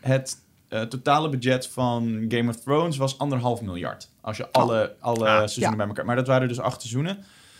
[0.00, 0.36] het
[0.70, 4.08] eh, totale budget van Game of Thrones was anderhalf miljard.
[4.20, 5.76] Als je alle, alle Ah, seizoenen ja.
[5.76, 6.04] bij elkaar...
[6.04, 7.18] Maar dat waren dus acht seizoenen.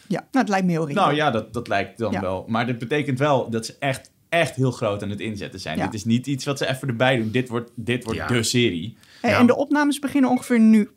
[0.08, 0.86] ja, nou, het lijkt me heel.
[0.86, 2.20] Nou ja, dat, dat lijkt dan Ja.
[2.20, 2.44] wel.
[2.48, 5.78] Maar dit betekent wel dat ze echt, echt heel groot aan het inzetten zijn.
[5.78, 5.84] Ja.
[5.84, 7.30] Dit is niet iets wat ze even erbij doen.
[7.30, 8.26] Dit wordt, dit wordt Ja.
[8.26, 8.96] de serie.
[9.20, 9.38] Hey, Ja.
[9.38, 10.90] En de opnames beginnen ongeveer nu.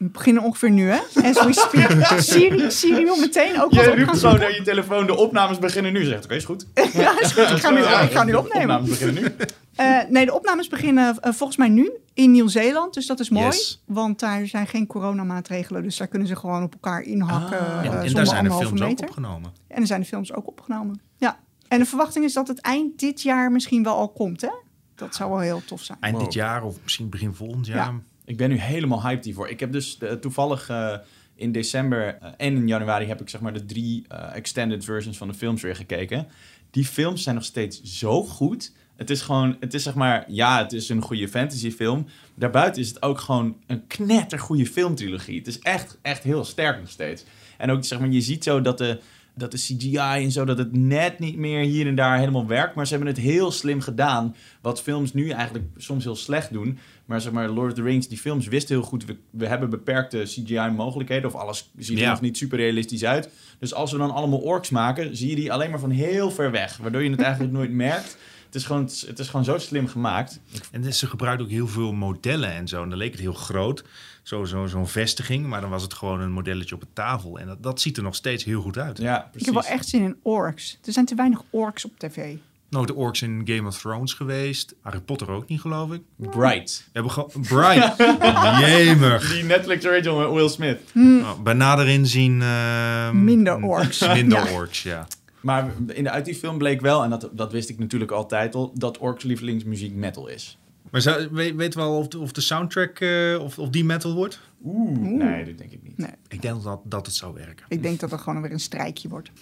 [0.00, 0.98] Beginnen ongeveer nu, hè?
[1.28, 2.18] As we speak.
[2.20, 4.40] Siri, Siri wil meteen ook wat Je roept zoeken.
[4.40, 6.04] naar je telefoon, de opnames beginnen nu.
[6.04, 6.66] Zegt, oké, is goed.
[6.92, 7.50] Ja, is goed.
[7.50, 8.60] Ik ga nu, ik ga nu De opnemen.
[8.76, 9.28] opnames beginnen nu.
[9.78, 12.94] Eh, nee, de opnames beginnen eh, volgens mij nu in Nieuw-Zeeland.
[12.94, 13.44] Dus dat is mooi.
[13.46, 13.82] Yes.
[13.86, 15.82] Want daar zijn geen coronamaatregelen.
[15.82, 17.58] Dus daar kunnen ze gewoon op elkaar inhakken.
[17.58, 17.66] Ah.
[17.84, 19.52] eh, En, en daar zijn de films ook opgenomen.
[19.68, 21.00] En er zijn de films ook opgenomen.
[21.16, 21.38] Ja.
[21.68, 24.50] En de verwachting is dat het eind dit jaar misschien wel al komt, hè?
[24.94, 25.98] Dat zou wel heel tof zijn.
[26.00, 26.24] Eind Wow.
[26.24, 27.76] dit jaar of misschien begin volgend jaar.
[27.76, 28.00] Ja.
[28.28, 29.48] Ik ben nu helemaal hyped hiervoor.
[29.48, 30.94] Ik heb dus eh, toevallig eh,
[31.34, 35.28] in december eh, en in januari heb ik zeg maar de drie extended versions van
[35.28, 36.26] de films weer gekeken.
[36.70, 38.72] Die films zijn nog steeds zo goed.
[38.96, 42.06] Het is gewoon, het is zeg maar, ja, het is een goede fantasyfilm.
[42.34, 45.38] Daarbuiten is het ook gewoon een knettergoede filmtrilogie.
[45.38, 47.24] Het is echt, echt heel sterk nog steeds.
[47.56, 49.00] En ook zeg maar, je ziet zo dat de,
[49.34, 52.74] dat de CGI en zo, dat het net niet meer hier en daar helemaal werkt.
[52.74, 54.36] Maar ze hebben het heel slim gedaan.
[54.60, 56.78] Wat films nu eigenlijk soms heel slecht doen.
[57.08, 59.70] Maar zeg maar, Lord of the Rings, die films wisten heel goed, we, we hebben
[59.70, 61.26] beperkte CGI-mogelijkheden.
[61.28, 62.10] Of alles ziet er Ja.
[62.10, 63.28] nog niet super realistisch uit.
[63.58, 66.50] Dus als we dan allemaal orks maken, zie je die alleen maar van heel ver
[66.50, 66.76] weg.
[66.76, 68.16] Waardoor je het eigenlijk nooit merkt.
[68.46, 70.40] Het is, gewoon, het is gewoon zo slim gemaakt.
[70.72, 72.82] En ze gebruikten ook heel veel modellen en zo.
[72.82, 73.84] En dan leek het heel groot,
[74.22, 75.46] zo'n zo, zo'n vestiging.
[75.46, 77.38] Maar dan was het gewoon een modelletje op een tafel.
[77.38, 78.98] En dat, dat ziet er nog steeds heel goed uit.
[78.98, 80.78] Ja, Ik heb wel echt zin in orks.
[80.84, 82.36] Er zijn te weinig orks op tv.
[82.70, 84.74] Nooit de orks in Game of Thrones geweest.
[84.82, 86.02] Harry Potter ook niet, geloof ik.
[86.16, 86.88] We Bright.
[86.92, 87.30] hebben gewoon...
[87.40, 87.92] Brian.
[88.68, 89.32] Jemig.
[89.32, 90.78] Die Netflix original met Will Smith.
[90.96, 92.42] Oh, bij nader inzien...
[92.42, 94.08] ehm, Minder orks.
[94.12, 94.52] Minder Ja.
[94.52, 95.06] orks, ja.
[95.40, 98.54] Maar in de, uit die film bleek wel, en dat, dat wist ik natuurlijk altijd
[98.54, 100.58] al, dat orks lievelingsmuziek metal is.
[100.90, 104.14] Maar zou, weet, weet wel of de, of de soundtrack eh, of, of die metal
[104.14, 104.40] wordt?
[104.64, 104.98] Oeh.
[104.98, 105.98] Nee, dat denk ik niet.
[105.98, 106.10] Nee.
[106.28, 107.66] Ik denk dat, dat het zou werken.
[107.68, 109.30] Ik denk dat er gewoon weer een strijkje wordt.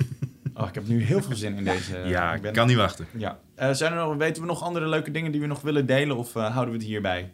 [0.56, 1.98] Oh, ik heb nu heel veel zin in deze.
[2.04, 3.06] ja, ik ben- kan niet wachten.
[3.18, 3.38] Ja.
[3.54, 6.16] Eh, zijn er nog, weten we nog andere leuke dingen die we nog willen delen
[6.16, 7.32] of eh, houden we het hierbij?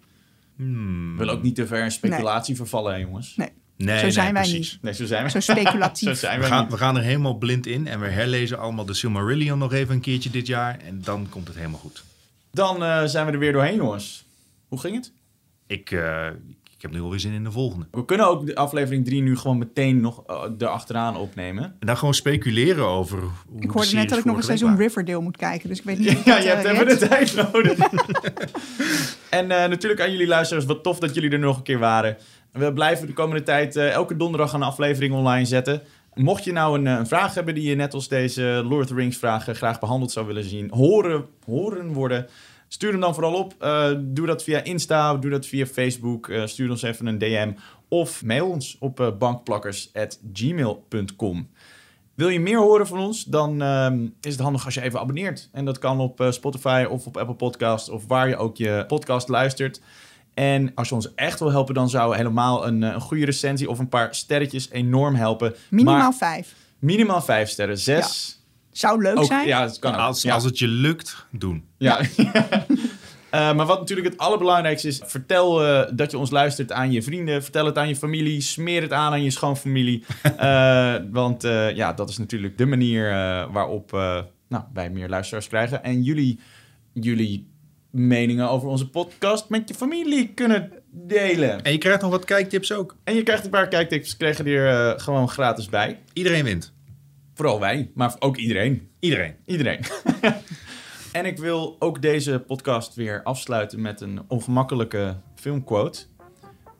[0.57, 1.13] Hmm.
[1.13, 3.37] We willen ook niet te ver in speculatie vervallen, hè, jongens.
[3.37, 4.73] Nee, Nee, Zo nee, zijn wij precies.
[4.73, 4.83] niet.
[4.83, 5.31] Nee, zo zijn we.
[5.31, 6.09] zo speculatief.
[6.09, 6.71] Zo zijn We we gaan, niet.
[6.71, 10.01] we gaan er helemaal blind in en we herlezen allemaal de Silmarillion nog even een
[10.01, 10.79] keertje dit jaar.
[10.79, 12.05] En dan komt het helemaal goed.
[12.53, 14.25] Dan eh, zijn we er weer doorheen, jongens.
[14.69, 15.13] Hoe ging het?
[15.67, 16.27] Ik, eh,
[16.83, 17.87] ik heb nu alweer zin in de volgende.
[17.91, 21.65] We kunnen ook de aflevering 3 nu gewoon meteen nog uh, erachteraan opnemen.
[21.65, 24.77] En dan gewoon speculeren over hoe Ik de hoorde net dat ik nog een seizoen.
[24.77, 25.69] Riverdale moet kijken.
[25.69, 27.79] Dus ik weet niet Ja, dat, je hebt eh, even de tijd nodig.
[29.29, 32.17] en eh, natuurlijk aan jullie luisteraars, wat tof dat jullie er nog een keer waren.
[32.53, 35.83] We blijven de komende tijd elke donderdag een aflevering online zetten.
[36.15, 38.95] Mocht je nou een, een vraag hebben die je net als deze Lord of the
[38.95, 42.27] Rings vragen graag behandeld zou willen zien, horen, horen worden,
[42.73, 43.55] stuur hem dan vooral op.
[43.59, 47.53] Eh, doe dat via Insta, doe dat via Facebook, eh, stuur ons even een DM
[47.89, 51.51] of mail ons op eh, bankplakkers.gmail.com.
[52.15, 55.49] Wil je meer horen van ons, dan ehm, is het handig als je even abonneert.
[55.53, 59.29] En dat kan op Spotify of op Apple Podcasts of waar je ook je podcast
[59.29, 59.81] luistert.
[60.35, 63.79] En als je ons echt wil helpen, dan zou helemaal een, een goede recensie of
[63.79, 65.55] een paar sterretjes enorm helpen.
[65.71, 66.55] Minimaal Maar vijf.
[66.79, 67.79] minimaal vijf sterren.
[67.79, 68.42] Zes.
[68.73, 69.47] Zou leuk Ook, zijn.
[69.47, 70.01] ja, het kan ook.
[70.01, 70.35] Als, ja.
[70.35, 71.65] als het je lukt, doen.
[71.79, 72.01] Ja.
[73.33, 77.03] Eh, maar wat natuurlijk het allerbelangrijkste is, vertel eh, dat je ons luistert aan je
[77.03, 77.43] vrienden.
[77.43, 78.41] Vertel het aan je familie.
[78.41, 80.05] Smeer het aan aan je schoonfamilie.
[80.37, 85.09] Eh, want eh, ja, dat is natuurlijk de manier eh, waarop eh, nou, wij meer
[85.09, 85.83] luisteraars krijgen.
[85.85, 86.41] En jullie,
[86.93, 87.51] jullie
[87.91, 91.63] meningen over onze podcast met je familie kunnen delen.
[91.63, 92.97] En je krijgt nog wat kijktips ook.
[93.05, 95.99] En je krijgt een paar kijktips, kregen er eh, gewoon gratis bij.
[96.13, 96.73] Iedereen wint.
[97.35, 98.91] Vooral wij, maar ook iedereen.
[98.99, 99.37] Iedereen.
[99.45, 99.81] Iedereen.
[101.13, 106.01] en ik wil ook deze podcast weer afsluiten met een ongemakkelijke filmquote.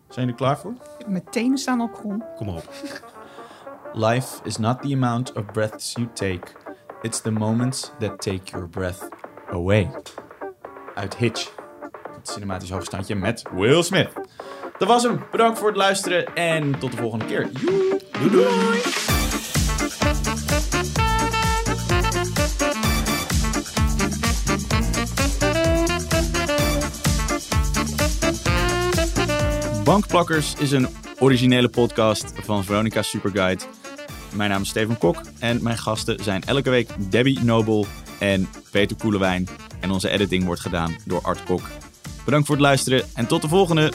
[0.09, 0.73] Zijn jullie klaar voor?
[1.07, 2.25] Mijn tenen staan al krom.
[2.37, 2.73] Kom maar op.
[3.93, 6.47] Life is not the amount of breaths you take.
[7.03, 9.09] It's the moments that take your breath
[9.51, 9.91] away.
[10.95, 11.55] Uit Hitch.
[12.17, 14.13] Het cinematisch hoogstandje met Will Smith.
[14.79, 15.25] Dat was hem.
[15.31, 17.51] Bedankt voor het luisteren en tot de volgende keer.
[18.13, 19.12] Doei doei.
[29.93, 30.89] Bankplakkers is een
[31.19, 33.63] originele podcast van Veronica Superguide.
[34.35, 37.87] Mijn naam is Steven Kok en mijn gasten zijn elke week Debbie Nobel
[38.19, 39.49] en Peter Koelewijn.
[39.81, 41.61] En onze editing wordt gedaan door Art Kok.
[42.25, 43.93] Bedankt voor het luisteren en tot de volgende!